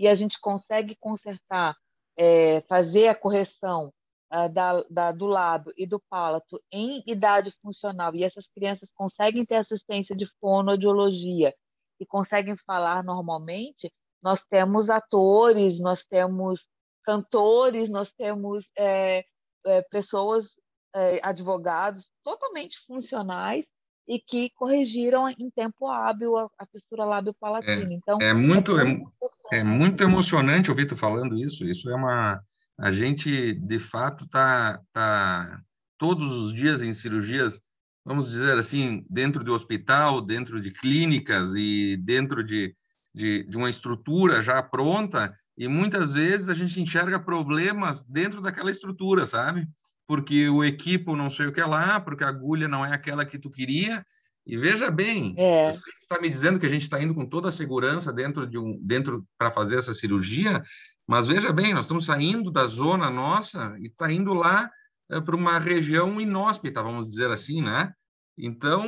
e 0.00 0.08
a 0.08 0.14
gente 0.14 0.40
consegue 0.40 0.96
consertar, 0.98 1.76
é, 2.16 2.62
fazer 2.62 3.08
a 3.08 3.14
correção 3.14 3.92
uh, 4.32 4.48
da, 4.50 4.82
da, 4.88 5.12
do 5.12 5.26
lábio 5.26 5.74
e 5.76 5.86
do 5.86 6.00
palato 6.08 6.58
em 6.72 7.02
idade 7.06 7.52
funcional, 7.60 8.14
e 8.14 8.24
essas 8.24 8.46
crianças 8.46 8.90
conseguem 8.94 9.44
ter 9.44 9.56
assistência 9.56 10.16
de 10.16 10.26
fonoaudiologia 10.40 11.54
e 12.00 12.06
conseguem 12.06 12.56
falar 12.56 13.04
normalmente, 13.04 13.92
nós 14.22 14.42
temos 14.42 14.88
atores, 14.88 15.78
nós 15.78 16.02
temos 16.02 16.66
cantores, 17.04 17.90
nós 17.90 18.10
temos 18.10 18.70
é, 18.78 19.22
é, 19.66 19.82
pessoas, 19.90 20.46
é, 20.94 21.20
advogados 21.22 22.08
totalmente 22.24 22.78
funcionais 22.86 23.70
e 24.10 24.18
que 24.18 24.50
corrigiram 24.56 25.28
em 25.28 25.48
tempo 25.54 25.86
hábil 25.86 26.36
a, 26.36 26.50
a 26.58 26.66
fissura 26.66 27.04
lábio-palatina. 27.04 27.92
É, 27.92 27.94
então, 27.94 28.18
é 28.20 28.34
muito, 28.34 28.76
é, 28.76 28.82
muito 28.82 29.12
é, 29.52 29.58
é, 29.58 29.64
muito 29.64 30.02
emocionante 30.02 30.68
ouvir 30.68 30.86
tu 30.86 30.96
falando 30.96 31.38
isso. 31.38 31.64
Isso 31.64 31.88
é 31.88 31.94
uma... 31.94 32.42
A 32.76 32.90
gente, 32.90 33.52
de 33.54 33.78
fato, 33.78 34.24
está 34.24 34.80
tá 34.92 35.60
todos 35.96 36.32
os 36.32 36.52
dias 36.52 36.82
em 36.82 36.92
cirurgias, 36.92 37.60
vamos 38.04 38.28
dizer 38.28 38.58
assim, 38.58 39.06
dentro 39.08 39.44
de 39.44 39.50
hospital, 39.50 40.20
dentro 40.20 40.60
de 40.60 40.72
clínicas 40.72 41.54
e 41.54 41.96
dentro 41.96 42.42
de, 42.42 42.74
de, 43.14 43.44
de 43.44 43.56
uma 43.56 43.70
estrutura 43.70 44.42
já 44.42 44.60
pronta, 44.60 45.32
e 45.56 45.68
muitas 45.68 46.12
vezes 46.12 46.48
a 46.48 46.54
gente 46.54 46.80
enxerga 46.80 47.20
problemas 47.20 48.04
dentro 48.04 48.40
daquela 48.40 48.72
estrutura, 48.72 49.24
sabe? 49.24 49.68
Porque 50.10 50.48
o 50.48 50.64
equipo 50.64 51.14
não 51.14 51.30
sei 51.30 51.46
o 51.46 51.52
que 51.52 51.60
é 51.60 51.64
lá, 51.64 52.00
porque 52.00 52.24
a 52.24 52.28
agulha 52.28 52.66
não 52.66 52.84
é 52.84 52.92
aquela 52.92 53.24
que 53.24 53.38
tu 53.38 53.48
queria. 53.48 54.04
E 54.44 54.56
veja 54.56 54.90
bem, 54.90 55.36
é. 55.38 55.70
você 55.70 55.88
está 56.02 56.20
me 56.20 56.28
dizendo 56.28 56.58
que 56.58 56.66
a 56.66 56.68
gente 56.68 56.82
está 56.82 57.00
indo 57.00 57.14
com 57.14 57.24
toda 57.24 57.48
a 57.48 57.52
segurança 57.52 58.12
dentro 58.12 58.44
de 58.44 58.58
um 58.58 58.76
dentro 58.82 59.24
para 59.38 59.52
fazer 59.52 59.76
essa 59.76 59.94
cirurgia, 59.94 60.64
mas 61.06 61.28
veja 61.28 61.52
bem, 61.52 61.72
nós 61.72 61.84
estamos 61.84 62.06
saindo 62.06 62.50
da 62.50 62.66
zona 62.66 63.08
nossa 63.08 63.76
e 63.78 63.86
está 63.86 64.10
indo 64.10 64.34
lá 64.34 64.68
é, 65.08 65.20
para 65.20 65.36
uma 65.36 65.60
região 65.60 66.20
inóspita, 66.20 66.82
vamos 66.82 67.06
dizer 67.06 67.30
assim, 67.30 67.62
né? 67.62 67.92
Então 68.36 68.84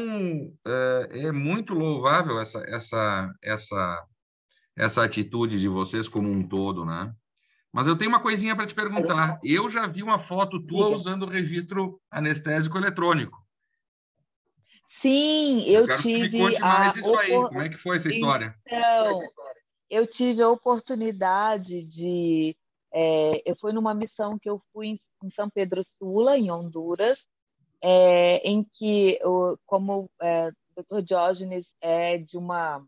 é, 0.66 1.08
é 1.26 1.30
muito 1.30 1.72
louvável 1.72 2.40
essa 2.40 2.64
essa 2.66 3.32
essa 3.40 4.04
essa 4.76 5.04
atitude 5.04 5.60
de 5.60 5.68
vocês 5.68 6.08
como 6.08 6.28
um 6.28 6.42
todo, 6.42 6.84
né? 6.84 7.14
Mas 7.72 7.86
eu 7.86 7.96
tenho 7.96 8.10
uma 8.10 8.20
coisinha 8.20 8.54
para 8.54 8.66
te 8.66 8.74
perguntar. 8.74 9.40
Eu 9.42 9.70
já 9.70 9.86
vi 9.86 10.02
uma 10.02 10.18
foto 10.18 10.60
tua 10.60 10.88
usando 10.90 11.22
o 11.22 11.28
registro 11.28 12.00
anestésico 12.10 12.76
eletrônico. 12.76 13.42
Sim, 14.86 15.64
eu, 15.66 15.86
eu 15.86 15.96
tive. 15.96 16.28
Que 16.28 16.36
me 16.36 16.44
conte 16.44 16.60
mais 16.60 16.92
disso 16.92 17.16
aí. 17.16 17.30
Como 17.30 17.62
é 17.62 17.68
que 17.70 17.78
foi 17.78 17.96
essa 17.96 18.10
história? 18.10 18.54
Então, 18.66 19.22
eu 19.88 20.06
tive 20.06 20.42
a 20.42 20.50
oportunidade 20.50 21.82
de. 21.82 22.54
É, 22.92 23.42
eu 23.50 23.56
fui 23.56 23.72
numa 23.72 23.94
missão 23.94 24.38
que 24.38 24.50
eu 24.50 24.60
fui 24.70 24.88
em, 24.88 24.96
em 25.24 25.30
São 25.30 25.48
Pedro 25.48 25.80
Sula, 25.82 26.36
em 26.36 26.50
Honduras, 26.50 27.24
é, 27.80 28.36
em 28.46 28.62
que, 28.62 29.18
eu, 29.22 29.58
como 29.64 30.10
é, 30.20 30.50
o 30.76 30.82
Dr. 30.82 31.00
Diógenes 31.00 31.72
é 31.80 32.18
de 32.18 32.36
uma 32.36 32.84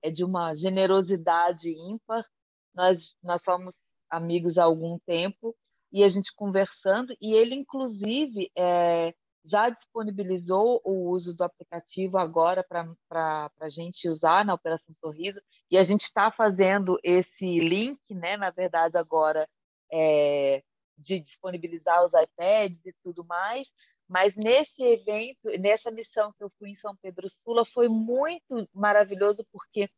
é 0.00 0.10
de 0.10 0.22
uma 0.22 0.54
generosidade 0.54 1.68
ímpar. 1.68 2.24
Nós, 2.72 3.16
nós 3.22 3.42
somos 3.42 3.82
amigos 4.10 4.58
há 4.58 4.64
algum 4.64 4.98
tempo 5.00 5.54
e 5.92 6.04
a 6.04 6.08
gente 6.08 6.34
conversando, 6.34 7.16
e 7.20 7.34
ele, 7.34 7.54
inclusive, 7.54 8.50
é, 8.56 9.14
já 9.44 9.70
disponibilizou 9.70 10.80
o 10.84 11.08
uso 11.08 11.32
do 11.32 11.42
aplicativo 11.42 12.18
agora 12.18 12.62
para 12.62 13.50
a 13.58 13.68
gente 13.68 14.08
usar 14.08 14.44
na 14.44 14.54
Operação 14.54 14.94
Sorriso, 14.94 15.40
e 15.70 15.78
a 15.78 15.82
gente 15.82 16.02
está 16.02 16.30
fazendo 16.30 16.98
esse 17.02 17.58
link, 17.58 17.98
né, 18.10 18.36
na 18.36 18.50
verdade, 18.50 18.98
agora, 18.98 19.48
é, 19.90 20.62
de 20.96 21.18
disponibilizar 21.20 22.04
os 22.04 22.12
iPads 22.12 22.84
e 22.84 22.92
tudo 23.02 23.24
mais, 23.24 23.66
mas 24.06 24.34
nesse 24.34 24.82
evento, 24.82 25.48
nessa 25.58 25.90
missão 25.90 26.32
que 26.32 26.42
eu 26.42 26.50
fui 26.58 26.70
em 26.70 26.74
São 26.74 26.96
Pedro 26.96 27.28
Sula, 27.28 27.64
foi 27.64 27.88
muito 27.88 28.68
maravilhoso, 28.74 29.46
porque 29.52 29.88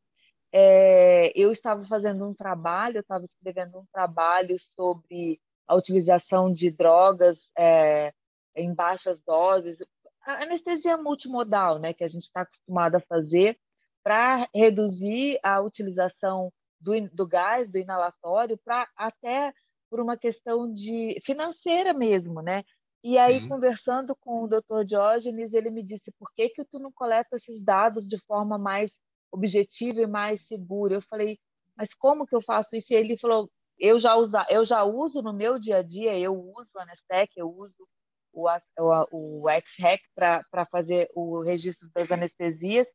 é, 0.52 0.99
eu 1.34 1.50
estava 1.50 1.84
fazendo 1.86 2.28
um 2.28 2.34
trabalho, 2.34 2.98
eu 2.98 3.00
estava 3.00 3.24
escrevendo 3.24 3.78
um 3.78 3.86
trabalho 3.92 4.56
sobre 4.58 5.40
a 5.66 5.74
utilização 5.74 6.50
de 6.50 6.70
drogas 6.70 7.50
é, 7.56 8.12
em 8.54 8.74
baixas 8.74 9.20
doses, 9.20 9.78
a 10.22 10.42
anestesia 10.42 10.96
multimodal, 10.96 11.78
né, 11.78 11.92
que 11.92 12.04
a 12.04 12.06
gente 12.06 12.22
está 12.22 12.42
acostumado 12.42 12.96
a 12.96 13.00
fazer, 13.00 13.58
para 14.02 14.48
reduzir 14.54 15.38
a 15.42 15.60
utilização 15.60 16.52
do, 16.80 16.92
do 17.10 17.26
gás, 17.26 17.68
do 17.68 17.78
inalatório, 17.78 18.58
para 18.64 18.88
até 18.96 19.52
por 19.90 20.00
uma 20.00 20.16
questão 20.16 20.70
de 20.72 21.16
financeira 21.22 21.92
mesmo, 21.92 22.40
né? 22.40 22.62
E 23.02 23.18
aí, 23.18 23.40
Sim. 23.40 23.48
conversando 23.48 24.14
com 24.14 24.44
o 24.44 24.48
Dr. 24.48 24.84
Diógenes, 24.84 25.52
ele 25.52 25.70
me 25.70 25.82
disse: 25.82 26.12
por 26.18 26.30
que, 26.34 26.48
que 26.50 26.64
tu 26.64 26.78
não 26.78 26.92
coleta 26.92 27.36
esses 27.36 27.58
dados 27.58 28.06
de 28.06 28.18
forma 28.18 28.58
mais 28.58 28.96
objetiva 29.32 30.00
e 30.02 30.06
mais 30.06 30.42
segura? 30.46 30.94
Eu 30.94 31.00
falei: 31.02 31.38
mas 31.76 31.94
como 31.94 32.26
que 32.26 32.34
eu 32.34 32.40
faço 32.40 32.74
isso? 32.76 32.92
E 32.92 32.96
ele 32.96 33.16
falou: 33.16 33.50
eu 33.78 33.98
já, 33.98 34.16
usa, 34.16 34.46
eu 34.50 34.64
já 34.64 34.84
uso 34.84 35.22
no 35.22 35.32
meu 35.32 35.58
dia 35.58 35.78
a 35.78 35.82
dia, 35.82 36.18
eu 36.18 36.34
uso 36.34 36.70
o 36.74 36.80
Anestec, 36.80 37.32
eu 37.36 37.48
uso 37.48 37.86
o, 38.32 38.48
o, 38.78 39.42
o 39.42 39.48
X-Rec 39.50 40.00
para 40.14 40.66
fazer 40.70 41.08
o 41.14 41.42
registro 41.42 41.88
das 41.94 42.10
anestesias. 42.10 42.86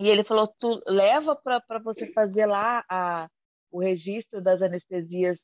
E 0.00 0.08
ele 0.08 0.24
falou: 0.24 0.48
tu 0.58 0.82
leva 0.86 1.36
para 1.36 1.78
você 1.82 2.12
fazer 2.12 2.46
lá 2.46 2.84
a, 2.90 3.28
o 3.70 3.80
registro 3.80 4.42
das 4.42 4.62
anestesias 4.62 5.38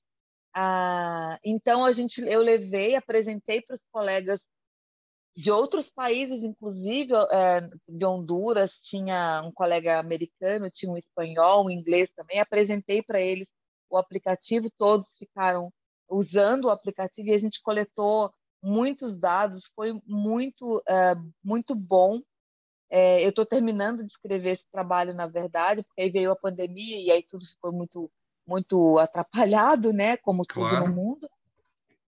ah, 0.55 1.39
então 1.45 1.85
a 1.85 1.91
gente, 1.91 2.21
eu 2.21 2.41
levei, 2.41 2.95
apresentei 2.95 3.63
para 3.63 3.75
os 3.75 3.85
colegas 3.91 4.41
de 5.35 5.51
outros 5.51 5.89
países, 5.89 6.43
inclusive 6.43 7.13
é, 7.31 7.61
de 7.89 8.05
Honduras, 8.05 8.77
tinha 8.77 9.43
um 9.45 9.53
colega 9.53 9.99
americano, 9.99 10.71
tinha 10.71 10.93
um 10.93 10.97
espanhol, 10.97 11.67
um 11.67 11.71
inglês 11.71 12.11
também. 12.11 12.39
Apresentei 12.39 13.03
para 13.03 13.21
eles 13.21 13.49
o 13.89 13.97
aplicativo, 13.97 14.71
todos 14.77 15.17
ficaram 15.17 15.73
usando 16.09 16.67
o 16.67 16.71
aplicativo 16.71 17.29
e 17.29 17.33
a 17.33 17.39
gente 17.39 17.63
coletou 17.63 18.33
muitos 18.63 19.19
dados. 19.19 19.71
Foi 19.75 19.99
muito, 20.07 20.83
é, 20.87 21.15
muito 21.43 21.75
bom. 21.75 22.21
É, 22.91 23.25
eu 23.25 23.31
estou 23.31 23.47
terminando 23.47 24.03
de 24.03 24.11
escrever 24.11 24.51
esse 24.51 24.67
trabalho, 24.71 25.15
na 25.15 25.27
verdade, 25.27 25.83
porque 25.83 26.03
aí 26.03 26.11
veio 26.11 26.31
a 26.31 26.37
pandemia 26.37 27.01
e 27.01 27.11
aí 27.11 27.23
tudo 27.23 27.45
ficou 27.47 27.73
muito 27.73 28.11
muito 28.47 28.99
atrapalhado, 28.99 29.93
né, 29.93 30.17
como 30.19 30.45
claro. 30.45 30.77
tudo 30.77 30.89
no 30.89 30.95
mundo. 30.95 31.29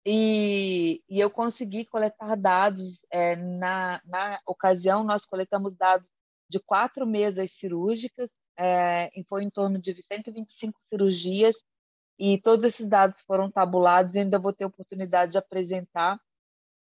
E, 0.05 1.01
e, 1.09 1.19
eu 1.19 1.29
consegui 1.29 1.85
coletar 1.85 2.35
dados. 2.35 2.99
É, 3.11 3.35
na, 3.35 4.01
na 4.05 4.39
ocasião, 4.45 5.03
nós 5.03 5.25
coletamos 5.25 5.75
dados 5.75 6.07
de 6.49 6.59
quatro 6.59 7.05
mesas 7.05 7.51
cirúrgicas, 7.53 8.29
é, 8.57 9.09
foi 9.27 9.43
em 9.43 9.49
torno 9.49 9.79
de 9.79 9.95
125 10.03 10.79
cirurgias, 10.81 11.55
e 12.19 12.39
todos 12.39 12.63
esses 12.65 12.87
dados 12.87 13.21
foram 13.21 13.49
tabulados. 13.49 14.15
E 14.15 14.19
ainda 14.19 14.39
vou 14.39 14.53
ter 14.53 14.65
oportunidade 14.65 15.31
de 15.31 15.37
apresentar 15.37 16.19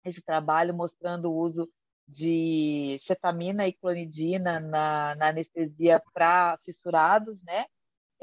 esse 0.05 0.21
trabalho, 0.21 0.73
mostrando 0.73 1.31
o 1.31 1.35
uso 1.35 1.69
de 2.07 2.97
cetamina 2.99 3.67
e 3.67 3.73
clonidina 3.73 4.59
na, 4.59 5.15
na 5.15 5.29
anestesia 5.29 6.01
para 6.13 6.57
fissurados, 6.63 7.41
né? 7.43 7.65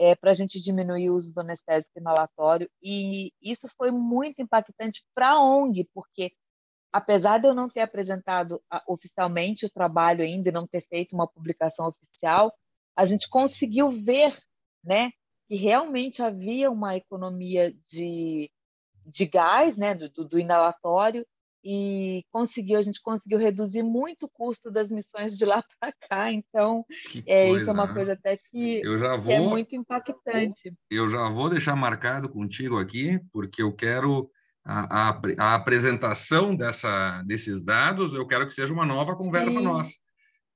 É, 0.00 0.14
para 0.14 0.30
a 0.30 0.34
gente 0.34 0.58
diminuir 0.58 1.10
o 1.10 1.14
uso 1.14 1.30
do 1.30 1.40
anestésico 1.40 1.98
inalatório. 1.98 2.70
E 2.82 3.34
isso 3.42 3.68
foi 3.76 3.90
muito 3.90 4.40
impactante 4.40 5.04
para 5.14 5.32
a 5.32 5.44
ONG, 5.44 5.86
porque 5.92 6.32
apesar 6.90 7.38
de 7.38 7.46
eu 7.46 7.54
não 7.54 7.68
ter 7.68 7.82
apresentado 7.82 8.62
oficialmente 8.88 9.66
o 9.66 9.70
trabalho 9.70 10.24
ainda 10.24 10.48
e 10.48 10.52
não 10.52 10.66
ter 10.66 10.80
feito 10.88 11.12
uma 11.12 11.28
publicação 11.28 11.86
oficial, 11.86 12.50
a 12.96 13.04
gente 13.04 13.28
conseguiu 13.28 13.90
ver 13.90 14.34
né, 14.82 15.10
que 15.46 15.54
realmente 15.54 16.22
havia 16.22 16.70
uma 16.70 16.96
economia 16.96 17.70
de, 17.86 18.50
de 19.04 19.26
gás, 19.26 19.76
né, 19.76 19.94
do, 19.94 20.24
do 20.24 20.38
inalatório, 20.38 21.26
e 21.62 22.24
conseguiu 22.30 22.78
a 22.78 22.82
gente 22.82 23.00
conseguiu 23.02 23.38
reduzir 23.38 23.82
muito 23.82 24.24
o 24.24 24.28
custo 24.28 24.70
das 24.70 24.90
missões 24.90 25.36
de 25.36 25.44
lá 25.44 25.62
para 25.78 25.92
cá 26.08 26.32
então 26.32 26.84
é, 27.26 27.50
isso 27.52 27.68
é 27.68 27.72
uma 27.72 27.86
né? 27.86 27.92
coisa 27.92 28.12
até 28.14 28.38
que, 28.50 28.82
já 28.98 29.16
vou, 29.16 29.26
que 29.26 29.32
é 29.32 29.40
muito 29.40 29.76
impactante 29.76 30.74
eu 30.90 31.08
já 31.08 31.28
vou 31.28 31.50
deixar 31.50 31.76
marcado 31.76 32.28
contigo 32.28 32.78
aqui 32.78 33.20
porque 33.32 33.62
eu 33.62 33.72
quero 33.72 34.30
a, 34.64 35.10
a, 35.10 35.20
a 35.38 35.54
apresentação 35.54 36.54
dessa 36.56 37.22
desses 37.22 37.62
dados 37.62 38.14
eu 38.14 38.26
quero 38.26 38.46
que 38.46 38.54
seja 38.54 38.72
uma 38.72 38.86
nova 38.86 39.14
conversa 39.14 39.58
sim. 39.58 39.64
nossa 39.64 39.92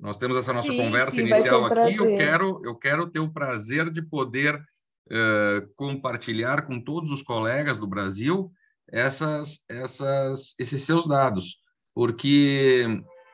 nós 0.00 0.16
temos 0.16 0.36
essa 0.36 0.52
nossa 0.52 0.70
sim, 0.70 0.76
conversa 0.76 1.12
sim, 1.12 1.22
inicial 1.22 1.62
um 1.62 1.66
aqui 1.66 1.96
eu 1.96 2.16
quero 2.16 2.60
eu 2.64 2.74
quero 2.76 3.06
ter 3.10 3.20
o 3.20 3.32
prazer 3.32 3.90
de 3.90 4.02
poder 4.02 4.56
uh, 4.56 5.74
compartilhar 5.76 6.66
com 6.66 6.80
todos 6.80 7.10
os 7.10 7.22
colegas 7.22 7.78
do 7.78 7.86
Brasil 7.86 8.50
essas, 8.94 9.58
essas, 9.68 10.54
esses 10.56 10.82
seus 10.82 11.08
dados, 11.08 11.58
porque 11.92 12.86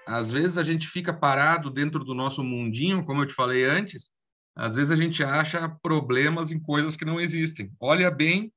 às 0.07 0.31
vezes 0.31 0.57
a 0.57 0.62
gente 0.62 0.88
fica 0.88 1.12
parado 1.12 1.70
dentro 1.70 2.03
do 2.03 2.14
nosso 2.14 2.42
mundinho, 2.42 3.05
como 3.05 3.20
eu 3.20 3.27
te 3.27 3.35
falei 3.35 3.66
antes, 3.66 4.11
às 4.57 4.75
vezes 4.75 4.90
a 4.90 4.96
gente 4.96 5.23
acha 5.23 5.68
problemas 5.83 6.51
em 6.51 6.59
coisas 6.59 6.96
que 6.96 7.05
não 7.05 7.20
existem. 7.20 7.70
Olha 7.79 8.11
bem 8.11 8.51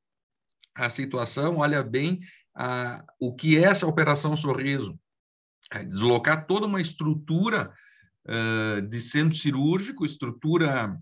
a 0.73 0.89
situação, 0.89 1.57
olha 1.57 1.83
bem 1.83 2.21
a, 2.55 3.03
o 3.19 3.35
que 3.35 3.57
é 3.57 3.63
essa 3.63 3.85
operação 3.85 4.35
sorriso. 4.37 4.97
É 5.73 5.83
deslocar 5.83 6.47
toda 6.47 6.65
uma 6.65 6.79
estrutura 6.79 7.73
uh, 8.27 8.81
de 8.81 9.01
centro 9.01 9.37
cirúrgico, 9.37 10.05
estrutura 10.05 10.97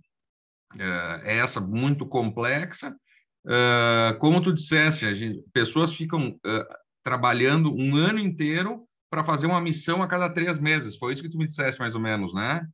uh, 0.74 1.26
essa 1.26 1.62
muito 1.62 2.08
complexa, 2.08 2.96
Uh, 3.46 4.18
como 4.20 4.42
tu 4.42 4.54
disseste, 4.54 5.16
gente, 5.16 5.44
pessoas 5.52 5.92
ficam 5.92 6.30
uh, 6.30 6.76
trabalhando 7.04 7.74
um 7.76 7.96
ano 7.96 8.20
inteiro 8.20 8.88
para 9.10 9.24
fazer 9.24 9.48
uma 9.48 9.60
missão 9.60 10.02
a 10.04 10.08
cada 10.08 10.30
três 10.30 10.60
meses. 10.60 10.96
Foi 10.96 11.12
isso 11.12 11.24
que 11.24 11.30
tu 11.30 11.38
me 11.38 11.48
disseste, 11.48 11.80
mais 11.80 11.96
ou 11.96 12.02
menos, 12.02 12.34
né? 12.34 12.66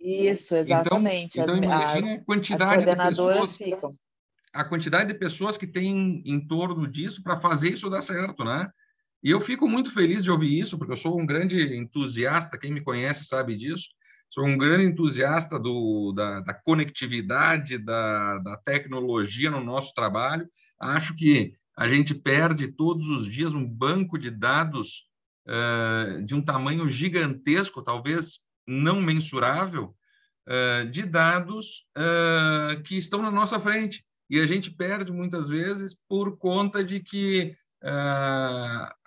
Isso, 0.00 0.54
então, 0.54 0.58
exatamente. 0.60 1.38
Então, 1.38 1.56
então 1.56 1.72
as, 1.72 1.92
imagina 1.92 2.14
a 2.14 2.24
quantidade 2.24 2.84
de 2.84 2.96
pessoas. 2.96 3.56
Ficam. 3.56 3.92
A 4.52 4.64
quantidade 4.64 5.12
de 5.12 5.18
pessoas 5.18 5.58
que 5.58 5.66
tem 5.66 6.22
em 6.24 6.46
torno 6.46 6.88
disso 6.88 7.22
para 7.22 7.40
fazer 7.40 7.70
isso 7.70 7.90
dar 7.90 8.00
certo, 8.00 8.44
né? 8.44 8.68
E 9.22 9.30
eu 9.30 9.40
fico 9.40 9.68
muito 9.68 9.92
feliz 9.92 10.24
de 10.24 10.30
ouvir 10.30 10.58
isso, 10.58 10.78
porque 10.78 10.92
eu 10.92 10.96
sou 10.96 11.20
um 11.20 11.26
grande 11.26 11.76
entusiasta, 11.76 12.58
quem 12.58 12.72
me 12.72 12.80
conhece 12.80 13.24
sabe 13.24 13.56
disso. 13.56 13.88
Sou 14.30 14.46
um 14.46 14.58
grande 14.58 14.84
entusiasta 14.84 15.58
do, 15.58 16.12
da, 16.12 16.40
da 16.40 16.54
conectividade, 16.54 17.78
da, 17.78 18.38
da 18.38 18.56
tecnologia 18.58 19.50
no 19.50 19.64
nosso 19.64 19.94
trabalho. 19.94 20.46
Acho 20.78 21.14
que 21.14 21.54
a 21.76 21.88
gente 21.88 22.14
perde 22.14 22.68
todos 22.68 23.08
os 23.08 23.26
dias 23.26 23.54
um 23.54 23.66
banco 23.66 24.18
de 24.18 24.30
dados 24.30 25.04
uh, 25.46 26.22
de 26.24 26.34
um 26.34 26.42
tamanho 26.42 26.88
gigantesco, 26.88 27.82
talvez 27.82 28.40
não 28.66 29.00
mensurável, 29.00 29.94
uh, 30.46 30.90
de 30.90 31.04
dados 31.04 31.86
uh, 31.96 32.82
que 32.82 32.96
estão 32.96 33.22
na 33.22 33.30
nossa 33.30 33.58
frente. 33.58 34.04
E 34.28 34.40
a 34.40 34.46
gente 34.46 34.70
perde 34.70 35.10
muitas 35.10 35.48
vezes 35.48 35.96
por 36.08 36.36
conta 36.36 36.84
de 36.84 37.00
que 37.00 37.56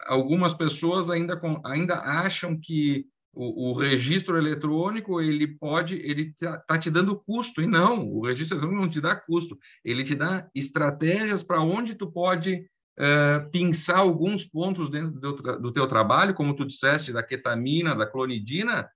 algumas 0.07 0.53
pessoas 0.53 1.09
ainda, 1.09 1.39
ainda 1.65 1.95
acham 1.95 2.57
que 2.57 3.05
o, 3.33 3.71
o, 3.71 3.73
registro 3.73 4.37
eletrônico 4.37 5.21
ele 5.21 5.47
pode 5.47 5.95
ele 5.95 6.33
tá, 6.33 6.57
tá, 6.57 6.77
te 6.77 6.89
dando 6.89 7.17
custo 7.17 7.61
e 7.61 7.67
não 7.67 8.05
o 8.07 8.25
registro 8.25 8.57
eletrônico 8.57 8.83
não 8.83 8.89
te 8.89 9.01
dá 9.01 9.15
custo. 9.15 9.57
Ele 9.83 10.03
te 10.03 10.15
dá 10.15 10.49
estratégias 10.53 11.41
para 11.41 11.61
onde 11.61 11.95
tu 11.95 12.11
pode 12.11 12.65
uh, 12.99 13.49
pinçar 13.51 13.99
alguns 13.99 14.43
pontos 14.43 14.89
dentro 14.89 15.19
do, 15.19 15.33
do 15.33 15.71
teu 15.71 15.87
trabalho 15.87 16.33
como 16.33 16.55
tu 16.55 16.65
disseste 16.65 17.13
da 17.13 17.23
ketamina 17.23 17.95
da 17.95 18.05
clonidina 18.05 18.89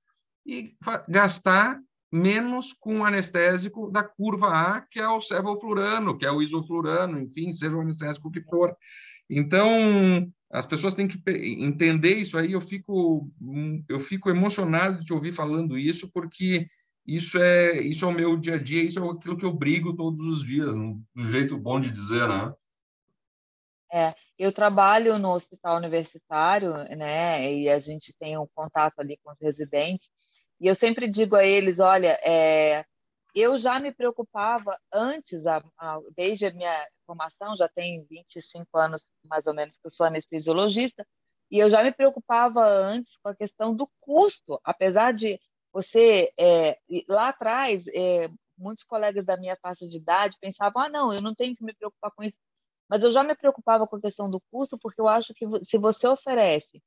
e 0.46 0.76
gastar 1.08 1.80
menos 2.12 2.74
com 2.74 3.00
o 3.00 3.06
anestésico 3.06 3.90
da 3.90 4.04
curva 4.04 4.48
A 4.50 4.82
que 4.82 5.00
é 5.00 5.08
o 5.08 5.22
sevoflurano 5.22 6.18
que 6.18 6.26
é 6.26 6.32
o 6.32 6.42
isoflurano 6.42 7.20
enfim 7.20 7.54
seja 7.54 7.78
o 7.78 7.82
anestésico 7.82 8.30
que 8.30 8.42
for. 8.42 8.76
Então 9.30 10.30
as 10.56 10.66
pessoas 10.66 10.94
têm 10.94 11.08
que 11.08 11.22
entender 11.62 12.16
isso 12.16 12.38
aí. 12.38 12.54
Eu 12.54 12.62
fico, 12.62 13.30
eu 13.90 14.00
fico 14.00 14.30
emocionado 14.30 15.00
de 15.00 15.06
te 15.06 15.14
ouvir 15.14 15.34
falando 15.34 15.78
isso, 15.78 16.10
porque 16.12 16.68
isso 17.06 17.38
é, 17.38 17.80
isso 17.82 18.06
é 18.06 18.08
o 18.08 18.14
meu 18.14 18.38
dia 18.38 18.56
a 18.56 18.62
dia, 18.62 18.82
isso 18.82 19.00
é 19.00 19.12
aquilo 19.12 19.38
que 19.38 19.46
eu 19.46 19.54
brigo 19.54 19.96
todos 19.96 20.22
os 20.26 20.44
dias, 20.44 20.76
do 20.76 21.28
jeito 21.30 21.58
bom 21.58 21.80
de 21.80 21.92
dizer, 21.92 22.28
né? 22.28 22.54
É, 23.94 24.16
eu 24.38 24.52
trabalho 24.52 25.20
no 25.20 25.32
hospital 25.32 25.78
universitário, 25.78 26.74
né, 26.98 27.54
e 27.54 27.70
a 27.70 27.80
gente 27.80 28.14
tem 28.20 28.38
um 28.38 28.48
contato 28.54 29.00
ali 29.00 29.18
com 29.24 29.30
os 29.30 29.38
residentes, 29.40 30.10
e 30.60 30.68
eu 30.68 30.74
sempre 30.74 31.08
digo 31.08 31.36
a 31.36 31.46
eles, 31.46 31.80
olha, 31.80 32.20
é, 32.24 32.84
eu 33.36 33.58
já 33.58 33.80
me 33.80 33.94
preocupava 33.94 34.80
antes, 34.92 35.46
a, 35.46 35.62
a, 35.78 36.00
desde 36.16 36.46
a 36.46 36.54
minha 36.54 36.88
formação, 37.06 37.54
já 37.54 37.68
tenho 37.68 38.06
25 38.10 38.78
anos 38.78 39.12
mais 39.30 39.46
ou 39.46 39.54
menos 39.54 39.76
que 39.76 39.86
eu 39.86 39.92
sou 39.92 40.06
anestesiologista, 40.06 41.06
e 41.52 41.60
eu 41.60 41.70
já 41.70 41.84
me 41.84 41.92
preocupava 41.92 42.66
antes 42.66 43.18
com 43.18 43.30
a 43.30 43.36
questão 43.36 43.76
do 43.76 43.90
custo, 44.00 44.60
apesar 44.64 45.14
de 45.14 45.40
você, 45.72 46.32
é, 46.40 46.78
lá 47.10 47.30
atrás, 47.30 47.86
é, 47.90 48.30
muitos 48.58 48.84
colegas 48.84 49.26
da 49.26 49.36
minha 49.36 49.58
faixa 49.62 49.86
de 49.86 49.98
idade 49.98 50.38
pensavam, 50.40 50.82
ah, 50.82 50.90
não, 50.90 51.14
eu 51.14 51.22
não 51.22 51.36
tenho 51.36 51.56
que 51.56 51.64
me 51.64 51.74
preocupar 51.74 52.12
com 52.12 52.24
isso, 52.24 52.38
mas 52.90 53.04
eu 53.04 53.10
já 53.10 53.24
me 53.24 53.36
preocupava 53.36 53.86
com 53.86 53.98
a 53.98 54.02
questão 54.02 54.30
do 54.30 54.42
custo, 54.50 54.78
porque 54.82 55.02
eu 55.02 55.08
acho 55.08 55.34
que 55.34 55.46
se 55.64 55.78
você 55.78 56.08
oferece 56.08 56.82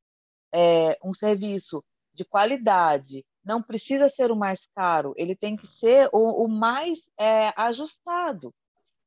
é, 0.52 0.98
um 1.04 1.12
serviço 1.12 1.84
de 2.14 2.24
qualidade, 2.24 3.24
não 3.44 3.62
precisa 3.62 4.08
ser 4.08 4.30
o 4.30 4.36
mais 4.36 4.66
caro, 4.74 5.12
ele 5.16 5.34
tem 5.34 5.56
que 5.56 5.66
ser 5.66 6.08
o, 6.12 6.44
o 6.44 6.48
mais 6.48 6.98
é, 7.18 7.52
ajustado. 7.56 8.52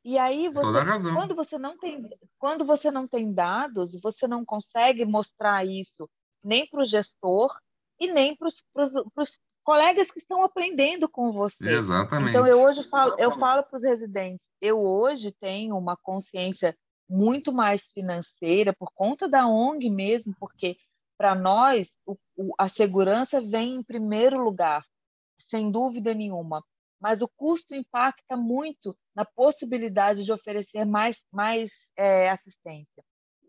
E 0.03 0.17
aí 0.17 0.49
você, 0.49 0.83
quando 1.13 1.35
você 1.35 1.57
não 1.59 1.77
tem, 1.77 2.09
quando 2.39 2.65
você 2.65 2.89
não 2.89 3.07
tem 3.07 3.31
dados, 3.31 3.93
você 4.01 4.27
não 4.27 4.43
consegue 4.43 5.05
mostrar 5.05 5.63
isso 5.65 6.09
nem 6.43 6.67
para 6.67 6.81
o 6.81 6.83
gestor 6.83 7.55
e 7.99 8.11
nem 8.11 8.35
para 8.35 8.47
os 8.47 9.37
colegas 9.63 10.09
que 10.09 10.19
estão 10.19 10.43
aprendendo 10.43 11.07
com 11.07 11.31
você. 11.31 11.69
Exatamente. 11.69 12.31
Então 12.31 12.47
eu 12.47 12.61
hoje 12.63 12.81
falo, 12.89 13.15
eu 13.19 13.37
falo 13.37 13.63
para 13.63 13.77
os 13.77 13.83
residentes, 13.83 14.47
eu 14.59 14.79
hoje 14.79 15.31
tenho 15.39 15.77
uma 15.77 15.95
consciência 15.95 16.75
muito 17.07 17.51
mais 17.51 17.85
financeira 17.93 18.73
por 18.73 18.89
conta 18.93 19.27
da 19.27 19.45
ONG 19.47 19.89
mesmo, 19.89 20.33
porque 20.39 20.77
para 21.21 21.35
nós, 21.35 21.95
o, 22.03 22.17
o, 22.35 22.51
a 22.57 22.67
segurança 22.67 23.39
vem 23.39 23.75
em 23.75 23.83
primeiro 23.83 24.43
lugar, 24.43 24.83
sem 25.37 25.69
dúvida 25.69 26.15
nenhuma. 26.15 26.63
Mas 26.99 27.21
o 27.21 27.29
custo 27.37 27.75
impacta 27.75 28.35
muito 28.35 28.97
na 29.15 29.23
possibilidade 29.23 30.23
de 30.23 30.31
oferecer 30.31 30.83
mais, 30.83 31.21
mais 31.31 31.87
é, 31.95 32.27
assistência. 32.31 33.03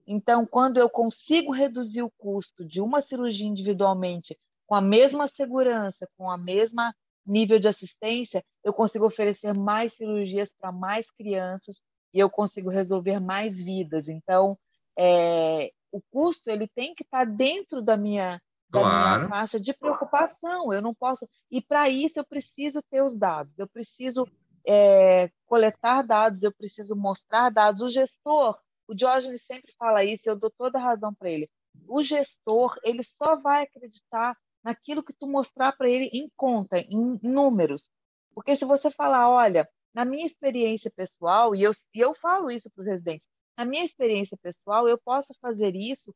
Então, 0.06 0.44
quando 0.44 0.76
eu 0.76 0.90
consigo 0.90 1.50
reduzir 1.50 2.02
o 2.02 2.12
custo 2.18 2.62
de 2.62 2.78
uma 2.78 3.00
cirurgia 3.00 3.46
individualmente 3.46 4.38
com 4.66 4.74
a 4.74 4.82
mesma 4.82 5.26
segurança, 5.26 6.06
com 6.18 6.30
a 6.30 6.36
mesma 6.36 6.94
nível 7.24 7.58
de 7.58 7.68
assistência, 7.68 8.44
eu 8.62 8.74
consigo 8.74 9.06
oferecer 9.06 9.54
mais 9.54 9.94
cirurgias 9.94 10.52
para 10.60 10.70
mais 10.70 11.10
crianças 11.10 11.80
e 12.12 12.18
eu 12.18 12.28
consigo 12.28 12.68
resolver 12.68 13.18
mais 13.18 13.56
vidas. 13.56 14.08
Então, 14.08 14.58
é, 14.94 15.72
o 15.92 16.00
custo 16.10 16.50
ele 16.50 16.66
tem 16.66 16.94
que 16.94 17.04
estar 17.04 17.24
dentro 17.24 17.82
da 17.82 17.96
minha 17.96 18.40
da 18.70 18.80
claro. 18.80 19.18
minha 19.18 19.28
faixa 19.28 19.60
de 19.60 19.74
preocupação. 19.74 20.72
Eu 20.72 20.80
não 20.80 20.94
posso 20.94 21.28
e 21.50 21.60
para 21.60 21.90
isso 21.90 22.18
eu 22.18 22.24
preciso 22.24 22.80
ter 22.90 23.02
os 23.02 23.14
dados. 23.14 23.56
Eu 23.58 23.68
preciso 23.68 24.26
é, 24.66 25.30
coletar 25.44 26.02
dados. 26.02 26.42
Eu 26.42 26.52
preciso 26.52 26.96
mostrar 26.96 27.50
dados. 27.50 27.82
O 27.82 27.86
gestor, 27.86 28.58
o 28.88 28.94
Diógenes 28.94 29.44
sempre 29.44 29.72
fala 29.78 30.02
isso. 30.02 30.26
E 30.26 30.30
eu 30.30 30.36
dou 30.36 30.50
toda 30.50 30.78
a 30.78 30.82
razão 30.82 31.12
para 31.12 31.28
ele. 31.28 31.50
O 31.86 32.00
gestor 32.00 32.78
ele 32.82 33.02
só 33.02 33.36
vai 33.36 33.64
acreditar 33.64 34.36
naquilo 34.64 35.02
que 35.02 35.12
tu 35.12 35.26
mostrar 35.26 35.72
para 35.72 35.90
ele 35.90 36.08
em 36.12 36.30
conta, 36.34 36.78
em 36.78 37.18
números. 37.22 37.90
Porque 38.34 38.56
se 38.56 38.64
você 38.64 38.88
falar, 38.88 39.28
olha, 39.28 39.68
na 39.92 40.04
minha 40.04 40.24
experiência 40.24 40.90
pessoal, 40.90 41.54
e 41.54 41.62
eu, 41.62 41.72
e 41.94 42.00
eu 42.00 42.14
falo 42.14 42.50
isso 42.50 42.70
para 42.70 42.80
os 42.80 42.86
residentes, 42.86 43.26
na 43.56 43.64
minha 43.64 43.84
experiência 43.84 44.36
pessoal, 44.36 44.88
eu 44.88 44.98
posso 44.98 45.34
fazer 45.40 45.74
isso 45.74 46.14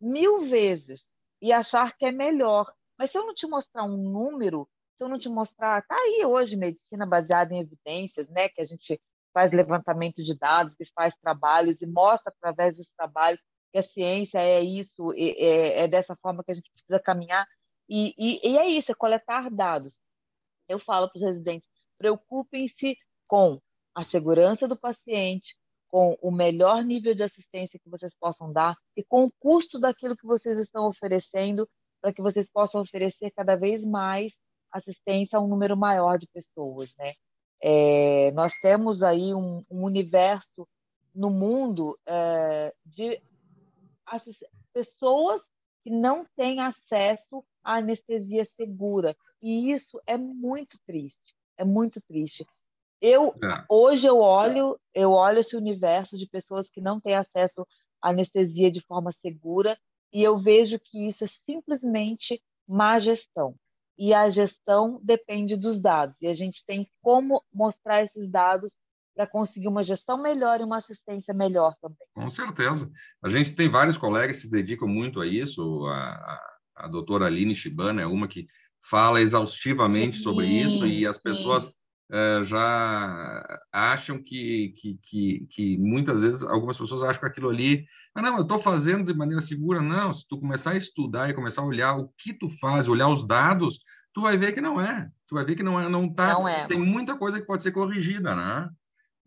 mil 0.00 0.40
vezes 0.40 1.04
e 1.40 1.52
achar 1.52 1.96
que 1.96 2.06
é 2.06 2.12
melhor. 2.12 2.72
Mas 2.98 3.10
se 3.10 3.18
eu 3.18 3.26
não 3.26 3.34
te 3.34 3.46
mostrar 3.46 3.84
um 3.84 3.96
número, 3.96 4.68
se 4.96 5.04
eu 5.04 5.08
não 5.08 5.18
te 5.18 5.28
mostrar, 5.28 5.82
tá 5.86 5.94
aí 5.94 6.24
hoje 6.24 6.56
medicina 6.56 7.06
baseada 7.06 7.54
em 7.54 7.60
evidências, 7.60 8.28
né, 8.28 8.48
que 8.48 8.60
a 8.60 8.64
gente 8.64 9.00
faz 9.32 9.52
levantamento 9.52 10.22
de 10.22 10.34
dados, 10.34 10.74
que 10.74 10.84
faz 10.94 11.14
trabalhos 11.20 11.82
e 11.82 11.86
mostra 11.86 12.32
através 12.34 12.76
dos 12.76 12.88
trabalhos 12.96 13.42
que 13.70 13.78
a 13.78 13.82
ciência 13.82 14.38
é 14.38 14.62
isso, 14.62 15.12
é, 15.14 15.80
é 15.80 15.88
dessa 15.88 16.16
forma 16.16 16.42
que 16.42 16.52
a 16.52 16.54
gente 16.54 16.70
precisa 16.72 16.98
caminhar. 16.98 17.46
E, 17.88 18.14
e, 18.16 18.48
e 18.48 18.58
é 18.58 18.66
isso, 18.66 18.90
é 18.90 18.94
coletar 18.94 19.50
dados. 19.50 19.98
Eu 20.68 20.78
falo 20.78 21.10
para 21.10 21.18
os 21.18 21.24
residentes, 21.24 21.68
preocupem-se 21.98 22.96
com 23.26 23.60
a 23.94 24.02
segurança 24.02 24.66
do 24.66 24.76
paciente, 24.76 25.54
com 25.96 26.14
o 26.20 26.30
melhor 26.30 26.84
nível 26.84 27.14
de 27.14 27.22
assistência 27.22 27.80
que 27.82 27.88
vocês 27.88 28.12
possam 28.20 28.52
dar 28.52 28.76
e 28.94 29.02
com 29.02 29.24
o 29.24 29.32
custo 29.40 29.78
daquilo 29.78 30.14
que 30.14 30.26
vocês 30.26 30.58
estão 30.58 30.86
oferecendo 30.86 31.66
para 32.02 32.12
que 32.12 32.20
vocês 32.20 32.46
possam 32.46 32.82
oferecer 32.82 33.30
cada 33.30 33.56
vez 33.56 33.82
mais 33.82 34.36
assistência 34.70 35.38
a 35.38 35.40
um 35.40 35.48
número 35.48 35.74
maior 35.74 36.18
de 36.18 36.26
pessoas, 36.26 36.94
né? 36.98 37.14
É, 37.62 38.30
nós 38.32 38.52
temos 38.60 39.02
aí 39.02 39.32
um, 39.32 39.64
um 39.70 39.84
universo 39.84 40.68
no 41.14 41.30
mundo 41.30 41.98
é, 42.04 42.74
de 42.84 43.18
pessoas 44.74 45.40
que 45.82 45.88
não 45.88 46.26
têm 46.36 46.60
acesso 46.60 47.42
à 47.64 47.76
anestesia 47.76 48.44
segura 48.44 49.16
e 49.40 49.72
isso 49.72 49.98
é 50.06 50.18
muito 50.18 50.78
triste, 50.86 51.34
é 51.56 51.64
muito 51.64 52.02
triste. 52.02 52.44
Eu 53.00 53.34
é. 53.42 53.64
hoje 53.68 54.06
eu 54.06 54.18
olho, 54.18 54.78
eu 54.94 55.10
olho 55.10 55.38
esse 55.38 55.56
universo 55.56 56.16
de 56.16 56.26
pessoas 56.26 56.68
que 56.68 56.80
não 56.80 57.00
têm 57.00 57.14
acesso 57.14 57.66
à 58.02 58.10
anestesia 58.10 58.70
de 58.70 58.80
forma 58.80 59.10
segura 59.10 59.78
e 60.12 60.22
eu 60.22 60.36
vejo 60.36 60.78
que 60.78 61.06
isso 61.06 61.24
é 61.24 61.26
simplesmente 61.26 62.42
má 62.66 62.98
gestão. 62.98 63.54
E 63.98 64.12
a 64.12 64.28
gestão 64.28 65.00
depende 65.02 65.56
dos 65.56 65.78
dados. 65.78 66.20
E 66.20 66.26
a 66.26 66.32
gente 66.32 66.62
tem 66.66 66.88
como 67.02 67.42
mostrar 67.52 68.02
esses 68.02 68.30
dados 68.30 68.74
para 69.14 69.26
conseguir 69.26 69.68
uma 69.68 69.82
gestão 69.82 70.20
melhor 70.20 70.60
e 70.60 70.64
uma 70.64 70.76
assistência 70.76 71.32
melhor 71.32 71.74
também. 71.80 72.06
Com 72.14 72.28
certeza. 72.28 72.90
A 73.22 73.30
gente 73.30 73.54
tem 73.54 73.68
vários 73.68 73.96
colegas 73.96 74.36
que 74.36 74.42
se 74.42 74.50
dedicam 74.50 74.86
muito 74.86 75.20
a 75.20 75.26
isso. 75.26 75.86
A, 75.86 75.96
a, 75.96 76.56
a 76.76 76.88
doutora 76.88 77.26
Aline 77.26 77.54
Shibana 77.54 78.02
é 78.02 78.06
uma 78.06 78.28
que 78.28 78.46
fala 78.82 79.20
exaustivamente 79.20 80.18
sim, 80.18 80.22
sobre 80.22 80.46
isso 80.46 80.86
e 80.86 81.06
as 81.06 81.18
pessoas 81.18 81.74
uh, 82.10 82.44
já 82.44 83.60
acham 83.72 84.22
que, 84.22 84.74
que, 84.76 84.98
que, 85.02 85.46
que, 85.50 85.78
muitas 85.78 86.22
vezes 86.22 86.42
algumas 86.42 86.78
pessoas 86.78 87.02
acham 87.02 87.20
que 87.20 87.26
aquilo 87.26 87.50
ali, 87.50 87.86
ah, 88.14 88.22
não, 88.22 88.36
eu 88.36 88.42
estou 88.42 88.58
fazendo 88.58 89.12
de 89.12 89.18
maneira 89.18 89.40
segura. 89.40 89.80
Não, 89.80 90.12
se 90.12 90.26
tu 90.26 90.40
começar 90.40 90.72
a 90.72 90.76
estudar 90.76 91.28
e 91.28 91.34
começar 91.34 91.62
a 91.62 91.66
olhar 91.66 91.96
o 91.96 92.08
que 92.18 92.32
tu 92.32 92.48
faz, 92.48 92.88
olhar 92.88 93.08
os 93.08 93.26
dados, 93.26 93.80
tu 94.12 94.22
vai 94.22 94.36
ver 94.36 94.52
que 94.52 94.60
não 94.60 94.80
é. 94.80 95.10
Tu 95.26 95.34
vai 95.34 95.44
ver 95.44 95.56
que 95.56 95.62
não 95.62 95.78
é, 95.80 95.88
não 95.88 96.12
tá. 96.12 96.32
Não 96.32 96.48
é. 96.48 96.66
Tem 96.66 96.78
muita 96.78 97.16
coisa 97.16 97.40
que 97.40 97.46
pode 97.46 97.62
ser 97.62 97.72
corrigida, 97.72 98.34
né? 98.34 98.70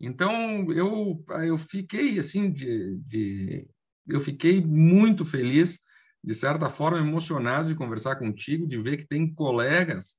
Então 0.00 0.72
eu 0.72 1.22
eu 1.42 1.58
fiquei 1.58 2.18
assim 2.18 2.50
de, 2.50 2.96
de 3.06 3.68
eu 4.08 4.20
fiquei 4.20 4.64
muito 4.64 5.24
feliz, 5.24 5.78
de 6.24 6.34
certa 6.34 6.68
forma 6.68 6.98
emocionado 6.98 7.68
de 7.68 7.74
conversar 7.74 8.16
contigo, 8.16 8.66
de 8.66 8.80
ver 8.80 8.96
que 8.96 9.06
tem 9.06 9.32
colegas 9.32 10.16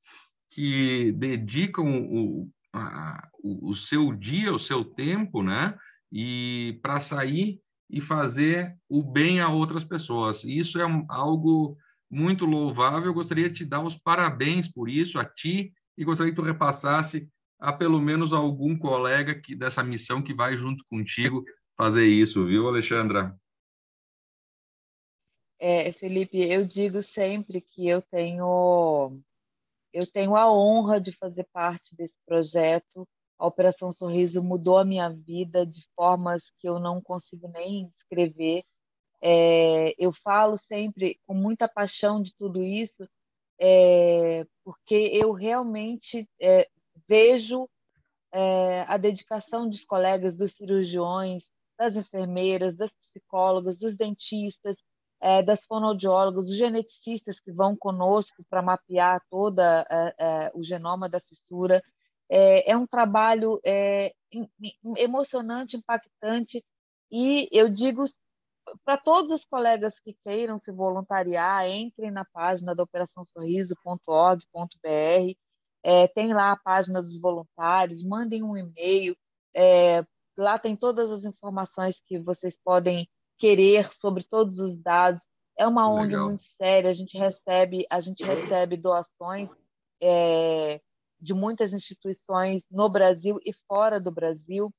que 0.51 1.13
dedicam 1.13 1.85
o, 2.11 2.49
a, 2.73 3.29
o, 3.41 3.73
seu 3.75 4.13
dia, 4.13 4.53
o 4.53 4.59
seu 4.59 4.83
tempo, 4.83 5.41
né? 5.41 5.75
E 6.11 6.77
para 6.83 6.99
sair 6.99 7.59
e 7.89 8.01
fazer 8.01 8.75
o 8.87 9.01
bem 9.01 9.39
a 9.39 9.49
outras 9.49 9.83
pessoas. 9.83 10.43
Isso 10.43 10.79
é 10.79 11.05
algo 11.09 11.77
muito 12.09 12.45
louvável. 12.45 13.05
Eu 13.05 13.13
gostaria 13.13 13.49
de 13.49 13.55
te 13.55 13.65
dar 13.65 13.81
os 13.81 13.97
parabéns 13.97 14.67
por 14.67 14.89
isso, 14.89 15.17
a 15.17 15.25
ti, 15.25 15.73
e 15.97 16.03
gostaria 16.03 16.33
que 16.33 16.39
tu 16.39 16.45
repassasse 16.45 17.29
a 17.57 17.71
pelo 17.71 18.01
menos 18.01 18.33
algum 18.33 18.77
colega 18.77 19.39
que 19.39 19.55
dessa 19.55 19.83
missão 19.83 20.21
que 20.21 20.33
vai 20.33 20.57
junto 20.57 20.83
contigo 20.89 21.45
fazer 21.77 22.05
isso, 22.05 22.45
viu, 22.45 22.67
Alexandra? 22.67 23.35
É, 25.59 25.91
Felipe, 25.93 26.39
eu 26.39 26.65
digo 26.65 26.99
sempre 27.01 27.61
que 27.61 27.87
eu 27.87 28.01
tenho 28.01 29.11
eu 29.93 30.09
tenho 30.09 30.35
a 30.35 30.51
honra 30.51 30.99
de 30.99 31.11
fazer 31.11 31.47
parte 31.51 31.95
desse 31.95 32.15
projeto. 32.25 33.07
A 33.37 33.47
Operação 33.47 33.89
Sorriso 33.89 34.43
mudou 34.43 34.77
a 34.77 34.85
minha 34.85 35.09
vida 35.09 35.65
de 35.65 35.83
formas 35.95 36.51
que 36.59 36.67
eu 36.67 36.79
não 36.79 37.01
consigo 37.01 37.47
nem 37.47 37.89
descrever. 37.97 38.63
É, 39.21 39.93
eu 39.97 40.11
falo 40.11 40.55
sempre 40.57 41.19
com 41.25 41.33
muita 41.33 41.67
paixão 41.67 42.21
de 42.21 42.33
tudo 42.35 42.63
isso, 42.63 43.07
é, 43.59 44.45
porque 44.63 44.95
eu 45.13 45.31
realmente 45.31 46.27
é, 46.39 46.67
vejo 47.07 47.67
é, 48.31 48.81
a 48.87 48.97
dedicação 48.97 49.67
dos 49.67 49.83
colegas, 49.83 50.33
dos 50.33 50.53
cirurgiões, 50.53 51.43
das 51.77 51.95
enfermeiras, 51.95 52.75
das 52.75 52.93
psicólogas, 52.93 53.77
dos 53.77 53.95
dentistas, 53.95 54.77
é, 55.21 55.43
das 55.43 55.63
fonoaudiólogas, 55.63 56.47
dos 56.47 56.55
geneticistas 56.55 57.39
que 57.39 57.51
vão 57.51 57.75
conosco 57.75 58.43
para 58.49 58.61
mapear 58.61 59.21
toda 59.29 59.85
é, 59.89 60.15
é, 60.17 60.51
o 60.55 60.63
genoma 60.63 61.07
da 61.07 61.21
fissura. 61.21 61.83
É, 62.27 62.71
é 62.71 62.77
um 62.77 62.87
trabalho 62.87 63.59
é, 63.63 64.13
emocionante, 64.97 65.77
impactante, 65.77 66.63
e 67.11 67.47
eu 67.51 67.69
digo 67.69 68.03
para 68.85 68.97
todos 68.97 69.31
os 69.31 69.43
colegas 69.43 69.99
que 69.99 70.13
queiram 70.23 70.57
se 70.57 70.71
voluntariar, 70.71 71.69
entrem 71.69 72.09
na 72.09 72.25
página 72.25 72.73
da 72.73 72.83
operaçãosorriso.org.br, 72.83 75.37
é, 75.83 76.07
tem 76.07 76.33
lá 76.33 76.51
a 76.51 76.57
página 76.57 77.01
dos 77.01 77.19
voluntários, 77.19 78.03
mandem 78.03 78.43
um 78.43 78.55
e-mail, 78.55 79.15
é, 79.53 80.05
lá 80.37 80.57
tem 80.57 80.75
todas 80.75 81.11
as 81.11 81.25
informações 81.25 81.99
que 81.99 82.17
vocês 82.19 82.57
podem 82.63 83.09
querer 83.41 83.91
sobre 83.91 84.23
todos 84.23 84.59
os 84.59 84.77
dados. 84.77 85.25
É 85.57 85.67
uma 85.67 85.89
ONG 85.89 86.11
Legal. 86.11 86.27
muito 86.27 86.43
séria, 86.43 86.91
a 86.91 86.93
gente 86.93 87.17
recebe, 87.17 87.85
a 87.89 87.99
gente 87.99 88.23
recebe 88.23 88.77
doações 88.77 89.49
é, 89.99 90.79
de 91.19 91.33
muitas 91.33 91.73
instituições 91.73 92.63
no 92.69 92.87
Brasil 92.87 93.39
e 93.43 93.51
fora 93.67 93.99
do 93.99 94.11
Brasil. 94.11 94.71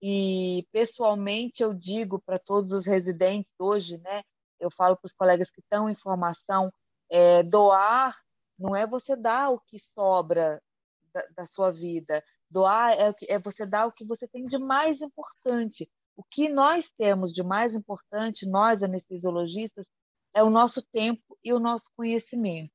E 0.00 0.64
pessoalmente 0.70 1.62
eu 1.62 1.74
digo 1.74 2.20
para 2.20 2.38
todos 2.38 2.70
os 2.70 2.86
residentes 2.86 3.52
hoje, 3.58 3.98
né? 3.98 4.22
Eu 4.60 4.70
falo 4.70 4.96
para 4.96 5.06
os 5.06 5.12
colegas 5.12 5.50
que 5.50 5.60
estão 5.60 5.88
em 5.88 5.94
formação, 5.94 6.72
é, 7.10 7.42
doar 7.42 8.16
não 8.56 8.76
é 8.76 8.86
você 8.86 9.16
dar 9.16 9.50
o 9.50 9.58
que 9.58 9.78
sobra 9.80 10.62
da, 11.12 11.26
da 11.36 11.44
sua 11.44 11.72
vida. 11.72 12.22
Doar 12.48 12.92
é, 12.92 13.12
é 13.28 13.38
você 13.38 13.66
dar 13.66 13.86
o 13.86 13.92
que 13.92 14.04
você 14.04 14.28
tem 14.28 14.46
de 14.46 14.56
mais 14.58 15.00
importante. 15.00 15.90
O 16.16 16.22
que 16.22 16.48
nós 16.48 16.88
temos 16.96 17.32
de 17.32 17.42
mais 17.42 17.74
importante, 17.74 18.46
nós 18.46 18.82
anestesiologistas, 18.82 19.86
é 20.32 20.42
o 20.42 20.50
nosso 20.50 20.82
tempo 20.92 21.38
e 21.42 21.52
o 21.52 21.58
nosso 21.58 21.88
conhecimento. 21.96 22.72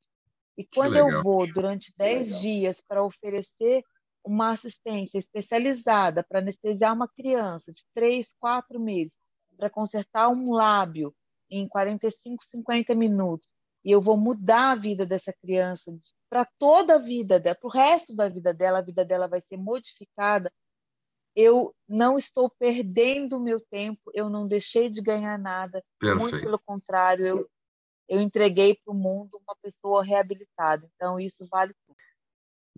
E 0.57 0.65
quando 0.65 0.97
eu 0.97 1.23
vou 1.23 1.51
durante 1.51 1.93
10 1.97 2.39
dias 2.39 2.81
para 2.85 3.03
oferecer 3.03 3.83
uma 4.25 4.49
assistência 4.49 5.17
especializada 5.17 6.23
para 6.23 6.39
anestesiar 6.39 6.93
uma 6.93 7.07
criança 7.07 7.71
de 7.71 7.81
3, 7.93 8.33
4 8.39 8.79
meses, 8.79 9.13
para 9.57 9.69
consertar 9.69 10.29
um 10.29 10.51
lábio 10.51 11.15
em 11.49 11.67
45, 11.67 12.43
50 12.43 12.93
minutos, 12.93 13.47
e 13.83 13.91
eu 13.91 14.01
vou 14.01 14.17
mudar 14.17 14.71
a 14.71 14.75
vida 14.75 15.05
dessa 15.05 15.33
criança 15.33 15.91
para 16.29 16.45
toda 16.59 16.95
a 16.95 16.99
vida 16.99 17.39
dela, 17.39 17.55
para 17.55 17.67
o 17.67 17.71
resto 17.71 18.13
da 18.13 18.27
vida 18.27 18.53
dela, 18.53 18.79
a 18.79 18.83
vida 18.83 19.03
dela 19.03 19.27
vai 19.27 19.39
ser 19.41 19.57
modificada. 19.57 20.51
Eu 21.35 21.73
não 21.87 22.17
estou 22.17 22.49
perdendo 22.49 23.37
o 23.37 23.39
meu 23.39 23.59
tempo, 23.59 24.11
eu 24.13 24.29
não 24.29 24.47
deixei 24.47 24.89
de 24.89 25.01
ganhar 25.01 25.37
nada. 25.37 25.83
Perfeito. 25.99 26.21
Muito 26.21 26.39
pelo 26.41 26.59
contrário, 26.59 27.25
eu, 27.25 27.49
eu 28.07 28.19
entreguei 28.19 28.75
para 28.75 28.93
o 28.93 28.97
mundo 28.97 29.39
uma 29.41 29.55
pessoa 29.61 30.03
reabilitada. 30.03 30.89
Então, 30.95 31.19
isso 31.19 31.47
vale 31.49 31.73
tudo. 31.85 31.97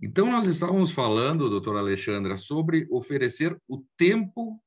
Então, 0.01 0.31
nós 0.31 0.47
estávamos 0.47 0.91
falando, 0.91 1.49
doutora 1.49 1.79
Alexandra, 1.79 2.37
sobre 2.37 2.87
oferecer 2.89 3.55
o 3.67 3.83
tempo 3.95 4.59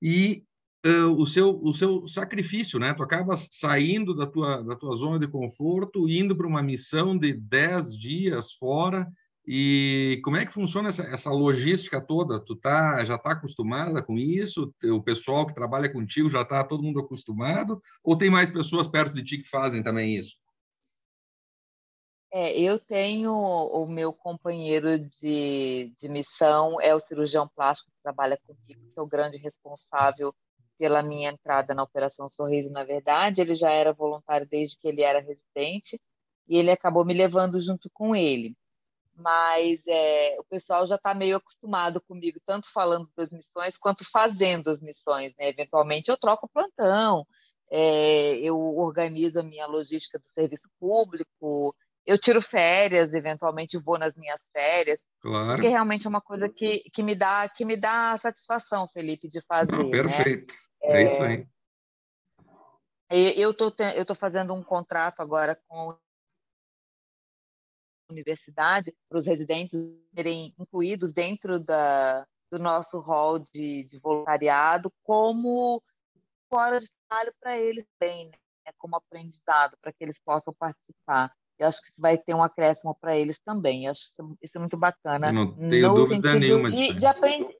e 0.00 0.44
uh, 0.86 1.10
o, 1.18 1.26
seu, 1.26 1.58
o 1.62 1.74
seu 1.74 2.06
sacrifício, 2.06 2.78
né? 2.78 2.94
Tu 2.94 3.02
acabas 3.02 3.48
saindo 3.50 4.14
da 4.14 4.26
tua, 4.26 4.62
da 4.62 4.76
tua 4.76 4.94
zona 4.94 5.18
de 5.18 5.26
conforto, 5.26 6.08
indo 6.08 6.36
para 6.36 6.46
uma 6.46 6.62
missão 6.62 7.16
de 7.16 7.32
10 7.32 7.98
dias 7.98 8.52
fora, 8.52 9.10
e 9.46 10.20
como 10.24 10.36
é 10.36 10.46
que 10.46 10.52
funciona 10.52 10.88
essa, 10.88 11.02
essa 11.04 11.30
logística 11.30 12.00
toda? 12.00 12.40
Tu 12.40 12.56
tá, 12.56 13.04
já 13.04 13.16
está 13.16 13.32
acostumada 13.32 14.02
com 14.02 14.18
isso? 14.18 14.72
O 14.84 15.02
pessoal 15.02 15.46
que 15.46 15.54
trabalha 15.54 15.92
contigo 15.92 16.30
já 16.30 16.42
está 16.42 16.64
todo 16.64 16.82
mundo 16.82 17.00
acostumado? 17.00 17.80
Ou 18.02 18.16
tem 18.16 18.30
mais 18.30 18.48
pessoas 18.50 18.88
perto 18.88 19.14
de 19.14 19.22
ti 19.22 19.38
que 19.38 19.48
fazem 19.48 19.82
também 19.82 20.16
isso? 20.16 20.36
É, 22.32 22.58
eu 22.58 22.80
tenho 22.80 23.32
o 23.32 23.86
meu 23.86 24.12
companheiro 24.12 24.98
de, 24.98 25.92
de 25.96 26.08
missão, 26.08 26.80
é 26.80 26.92
o 26.92 26.98
cirurgião 26.98 27.48
plástico 27.54 27.90
que 27.92 28.02
trabalha 28.02 28.36
comigo, 28.44 28.92
que 28.92 28.98
é 28.98 29.00
o 29.00 29.06
grande 29.06 29.36
responsável 29.36 30.34
pela 30.76 31.02
minha 31.02 31.30
entrada 31.30 31.74
na 31.74 31.84
Operação 31.84 32.26
Sorriso, 32.26 32.72
na 32.72 32.82
verdade, 32.82 33.40
ele 33.40 33.54
já 33.54 33.70
era 33.70 33.92
voluntário 33.92 34.46
desde 34.48 34.76
que 34.76 34.88
ele 34.88 35.02
era 35.02 35.20
residente 35.20 36.00
e 36.48 36.56
ele 36.56 36.70
acabou 36.70 37.04
me 37.04 37.14
levando 37.14 37.58
junto 37.60 37.88
com 37.92 38.16
ele. 38.16 38.56
Mas 39.16 39.80
é, 39.86 40.36
o 40.40 40.44
pessoal 40.44 40.84
já 40.86 40.96
está 40.96 41.14
meio 41.14 41.36
acostumado 41.36 42.00
comigo, 42.00 42.40
tanto 42.44 42.66
falando 42.72 43.08
das 43.16 43.30
missões 43.30 43.76
quanto 43.76 44.04
fazendo 44.10 44.68
as 44.68 44.80
missões. 44.80 45.32
Né? 45.38 45.48
Eventualmente 45.48 46.10
eu 46.10 46.16
troco 46.16 46.50
plantão, 46.52 47.24
é, 47.70 48.36
eu 48.36 48.56
organizo 48.76 49.40
a 49.40 49.42
minha 49.42 49.66
logística 49.66 50.18
do 50.18 50.26
serviço 50.26 50.68
público, 50.80 51.74
eu 52.06 52.18
tiro 52.18 52.40
férias, 52.40 53.14
eventualmente 53.14 53.78
vou 53.78 53.98
nas 53.98 54.14
minhas 54.16 54.46
férias, 54.52 55.00
claro. 55.20 55.54
porque 55.54 55.68
realmente 55.68 56.06
é 56.06 56.08
uma 56.08 56.20
coisa 56.20 56.48
que, 56.48 56.82
que 56.92 57.02
me 57.02 57.14
dá 57.14 57.48
que 57.48 57.64
me 57.64 57.76
dá 57.76 58.16
satisfação, 58.18 58.86
Felipe, 58.88 59.28
de 59.28 59.40
fazer. 59.46 59.76
Não, 59.76 59.84
né? 59.84 59.90
perfeito, 59.90 60.54
né? 60.82 61.02
é, 61.02 61.04
isso 61.04 61.22
aí. 61.22 61.46
Eu 63.10 63.52
estou 63.52 63.72
eu 63.94 64.04
tô 64.04 64.14
fazendo 64.14 64.52
um 64.52 64.62
contrato 64.62 65.20
agora 65.20 65.58
com 65.68 65.96
universidade 68.10 68.94
para 69.08 69.18
os 69.18 69.26
residentes 69.26 69.72
serem 70.14 70.54
incluídos 70.58 71.12
dentro 71.12 71.58
da, 71.58 72.26
do 72.50 72.58
nosso 72.58 72.98
hall 73.00 73.38
de, 73.38 73.84
de 73.84 73.98
voluntariado 73.98 74.92
como 75.02 75.82
fora 76.48 76.78
de 76.78 76.88
trabalho 77.08 77.34
para 77.40 77.58
eles 77.58 77.84
bem, 77.98 78.26
né? 78.26 78.72
como 78.78 78.96
aprendizado, 78.96 79.76
para 79.80 79.92
que 79.92 80.04
eles 80.04 80.18
possam 80.18 80.54
participar. 80.54 81.32
Eu 81.58 81.66
acho 81.66 81.80
que 81.80 81.88
isso 81.88 82.00
vai 82.00 82.18
ter 82.18 82.34
um 82.34 82.42
acréscimo 82.42 82.96
para 83.00 83.16
eles 83.16 83.38
também. 83.44 83.84
Eu 83.84 83.92
acho 83.92 84.02
isso, 84.02 84.38
isso 84.42 84.56
é 84.56 84.60
muito 84.60 84.76
bacana. 84.76 85.28
Eu 85.28 85.32
não 85.32 85.52
tenho 85.68 85.88
no 85.88 85.94
dúvida 85.94 86.34
nenhuma 86.34 86.70
de, 86.70 86.94
de, 86.94 87.06
aprendi, 87.06 87.56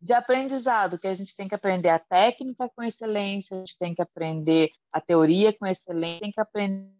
de 0.00 0.12
aprendizado, 0.12 0.98
que 0.98 1.06
a 1.06 1.12
gente 1.12 1.34
tem 1.34 1.46
que 1.46 1.54
aprender 1.54 1.90
a 1.90 1.98
técnica 1.98 2.68
com 2.74 2.82
excelência, 2.82 3.54
a 3.54 3.58
gente 3.58 3.76
tem 3.78 3.94
que 3.94 4.02
aprender 4.02 4.70
a 4.92 5.00
teoria 5.00 5.52
com 5.52 5.66
excelência, 5.66 6.20
tem 6.20 6.32
que 6.32 6.40
aprender 6.40 6.90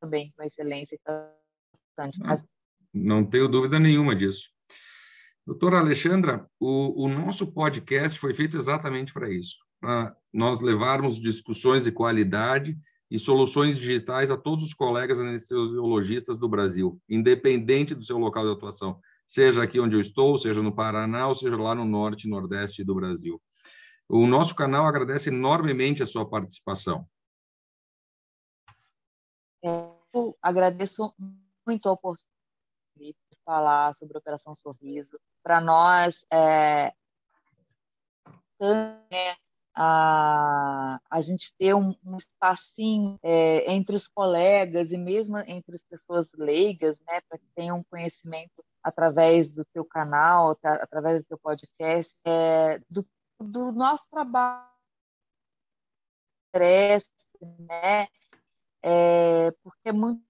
também 0.00 0.32
com 0.36 0.42
excelência. 0.42 0.98
Então, 1.00 1.30
não, 1.96 2.34
não 2.92 3.24
tenho 3.24 3.48
dúvida 3.48 3.78
nenhuma 3.78 4.14
disso. 4.14 4.48
Doutora 5.46 5.78
Alexandra, 5.78 6.46
o, 6.58 7.04
o 7.04 7.08
nosso 7.08 7.46
podcast 7.46 8.18
foi 8.18 8.34
feito 8.34 8.56
exatamente 8.56 9.12
para 9.12 9.30
isso, 9.30 9.56
para 9.80 10.14
nós 10.32 10.60
levarmos 10.60 11.20
discussões 11.20 11.84
de 11.84 11.92
qualidade 11.92 12.78
e 13.10 13.18
soluções 13.18 13.78
digitais 13.78 14.30
a 14.30 14.36
todos 14.36 14.64
os 14.64 14.72
colegas 14.72 15.18
anestesiologistas 15.18 16.38
do 16.38 16.48
Brasil, 16.48 17.00
independente 17.08 17.94
do 17.94 18.04
seu 18.04 18.18
local 18.18 18.44
de 18.44 18.52
atuação, 18.52 19.00
seja 19.26 19.62
aqui 19.62 19.80
onde 19.80 19.96
eu 19.96 20.00
estou, 20.00 20.38
seja 20.38 20.62
no 20.62 20.74
Paraná, 20.74 21.26
ou 21.26 21.34
seja 21.34 21.56
lá 21.56 21.74
no 21.74 21.84
norte 21.84 22.26
e 22.26 22.30
nordeste 22.30 22.84
do 22.84 22.94
Brasil. 22.94 23.42
O 24.08 24.26
nosso 24.26 24.54
canal 24.54 24.86
agradece 24.86 25.30
enormemente 25.30 26.02
a 26.02 26.06
sua 26.06 26.28
participação. 26.28 27.06
Eu 29.62 30.36
agradeço 30.42 31.14
muito 31.66 31.88
a 31.88 31.92
oportunidade 31.92 32.30
de 32.98 33.14
falar 33.44 33.92
sobre 33.94 34.16
a 34.16 34.20
Operação 34.20 34.52
Sorriso. 34.52 35.18
Para 35.42 35.60
nós, 35.60 36.24
é, 36.30 36.92
é, 38.60 39.36
a, 39.74 41.00
a 41.10 41.20
gente 41.20 41.54
ter 41.56 41.74
um, 41.74 41.94
um 42.04 42.16
espacinho 42.16 43.18
é, 43.22 43.70
entre 43.70 43.94
os 43.94 44.06
colegas 44.06 44.90
e 44.90 44.98
mesmo 44.98 45.38
entre 45.38 45.74
as 45.74 45.82
pessoas 45.82 46.32
leigas, 46.34 46.98
né, 47.06 47.20
para 47.28 47.38
que 47.38 47.46
tenham 47.54 47.78
um 47.78 47.84
conhecimento 47.84 48.64
através 48.82 49.48
do 49.48 49.64
teu 49.66 49.84
canal, 49.84 50.54
tá, 50.56 50.74
através 50.74 51.22
do 51.22 51.24
teu 51.24 51.38
podcast, 51.38 52.14
é, 52.24 52.78
do, 52.90 53.06
do 53.38 53.72
nosso 53.72 54.04
trabalho, 54.10 54.68
né, 57.58 58.08
é, 58.82 59.50
porque 59.62 59.88
é 59.88 59.92
muito 59.92 60.29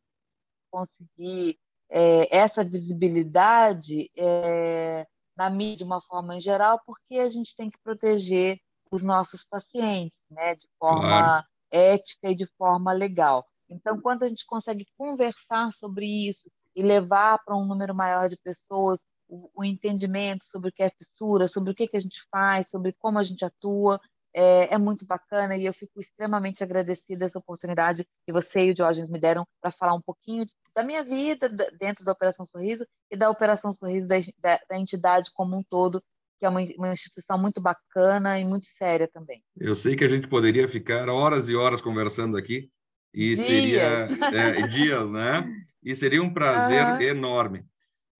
conseguir 0.70 1.58
é, 1.90 2.36
essa 2.36 2.62
visibilidade 2.62 4.10
é, 4.16 5.06
na 5.36 5.50
mídia 5.50 5.78
de 5.78 5.84
uma 5.84 6.00
forma 6.00 6.36
em 6.36 6.40
geral, 6.40 6.80
porque 6.84 7.16
a 7.16 7.28
gente 7.28 7.54
tem 7.56 7.70
que 7.70 7.78
proteger 7.82 8.58
os 8.90 9.02
nossos 9.02 9.44
pacientes, 9.44 10.20
né, 10.30 10.54
de 10.54 10.68
forma 10.78 11.08
claro. 11.08 11.46
ética 11.70 12.30
e 12.30 12.34
de 12.34 12.46
forma 12.56 12.92
legal. 12.92 13.46
Então, 13.68 14.00
quando 14.00 14.24
a 14.24 14.26
gente 14.26 14.44
consegue 14.46 14.84
conversar 14.98 15.70
sobre 15.72 16.06
isso 16.06 16.50
e 16.74 16.82
levar 16.82 17.38
para 17.44 17.56
um 17.56 17.64
número 17.64 17.94
maior 17.94 18.28
de 18.28 18.36
pessoas 18.36 19.00
o, 19.28 19.48
o 19.54 19.64
entendimento 19.64 20.42
sobre 20.44 20.70
o 20.70 20.72
que 20.72 20.82
é 20.82 20.90
fissura, 20.90 21.46
sobre 21.46 21.70
o 21.70 21.74
que, 21.74 21.86
que 21.86 21.96
a 21.96 22.00
gente 22.00 22.20
faz, 22.30 22.68
sobre 22.68 22.92
como 22.98 23.18
a 23.18 23.22
gente 23.22 23.44
atua, 23.44 24.00
é, 24.34 24.74
é, 24.74 24.78
muito 24.78 25.04
bacana 25.04 25.56
e 25.56 25.66
eu 25.66 25.72
fico 25.72 25.98
extremamente 25.98 26.62
agradecida 26.62 27.24
essa 27.24 27.38
oportunidade 27.38 28.06
que 28.24 28.32
você 28.32 28.66
e 28.66 28.70
o 28.70 28.74
Diógenes 28.74 29.10
me 29.10 29.18
deram 29.18 29.46
para 29.60 29.70
falar 29.70 29.94
um 29.94 30.00
pouquinho 30.00 30.44
da 30.74 30.82
minha 30.82 31.02
vida 31.02 31.48
dentro 31.78 32.04
da 32.04 32.12
Operação 32.12 32.44
Sorriso 32.46 32.86
e 33.10 33.16
da 33.16 33.28
Operação 33.28 33.70
Sorriso 33.70 34.06
da, 34.06 34.16
da, 34.38 34.60
da 34.68 34.78
entidade 34.78 35.30
como 35.34 35.56
um 35.56 35.62
todo, 35.62 36.02
que 36.38 36.46
é 36.46 36.48
uma, 36.48 36.60
uma, 36.76 36.92
instituição 36.92 37.36
muito 37.36 37.60
bacana 37.60 38.38
e 38.38 38.44
muito 38.44 38.66
séria 38.66 39.08
também. 39.08 39.42
Eu 39.56 39.74
sei 39.74 39.96
que 39.96 40.04
a 40.04 40.08
gente 40.08 40.28
poderia 40.28 40.68
ficar 40.68 41.08
horas 41.08 41.50
e 41.50 41.56
horas 41.56 41.80
conversando 41.80 42.36
aqui 42.36 42.70
e 43.12 43.34
dias. 43.34 43.46
seria 43.46 43.82
é, 44.62 44.66
dias, 44.66 45.10
né? 45.10 45.44
E 45.82 45.94
seria 45.94 46.22
um 46.22 46.32
prazer 46.32 46.84
uhum. 46.84 47.00
enorme. 47.00 47.64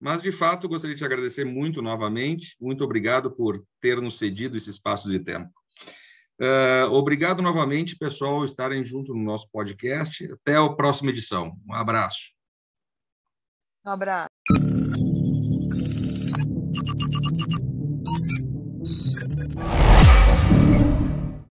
Mas, 0.00 0.22
de 0.22 0.32
fato, 0.32 0.66
gostaria 0.66 0.94
de 0.94 0.98
te 0.98 1.04
agradecer 1.04 1.44
muito 1.44 1.82
novamente. 1.82 2.56
Muito 2.58 2.82
obrigado 2.82 3.30
por 3.30 3.62
ter 3.80 4.00
nos 4.00 4.16
cedido 4.16 4.56
esse 4.56 4.70
espaço 4.70 5.08
de 5.08 5.20
tempo. 5.20 5.50
Uh, 6.40 6.90
obrigado 6.92 7.42
novamente, 7.42 7.96
pessoal, 7.96 8.44
estarem 8.44 8.82
junto 8.82 9.14
no 9.14 9.22
nosso 9.22 9.48
podcast. 9.50 10.24
Até 10.32 10.56
a 10.56 10.68
próxima 10.70 11.10
edição. 11.10 11.52
Um 11.68 11.74
abraço. 11.74 12.30
Um 13.84 13.90
abraço. 13.90 14.79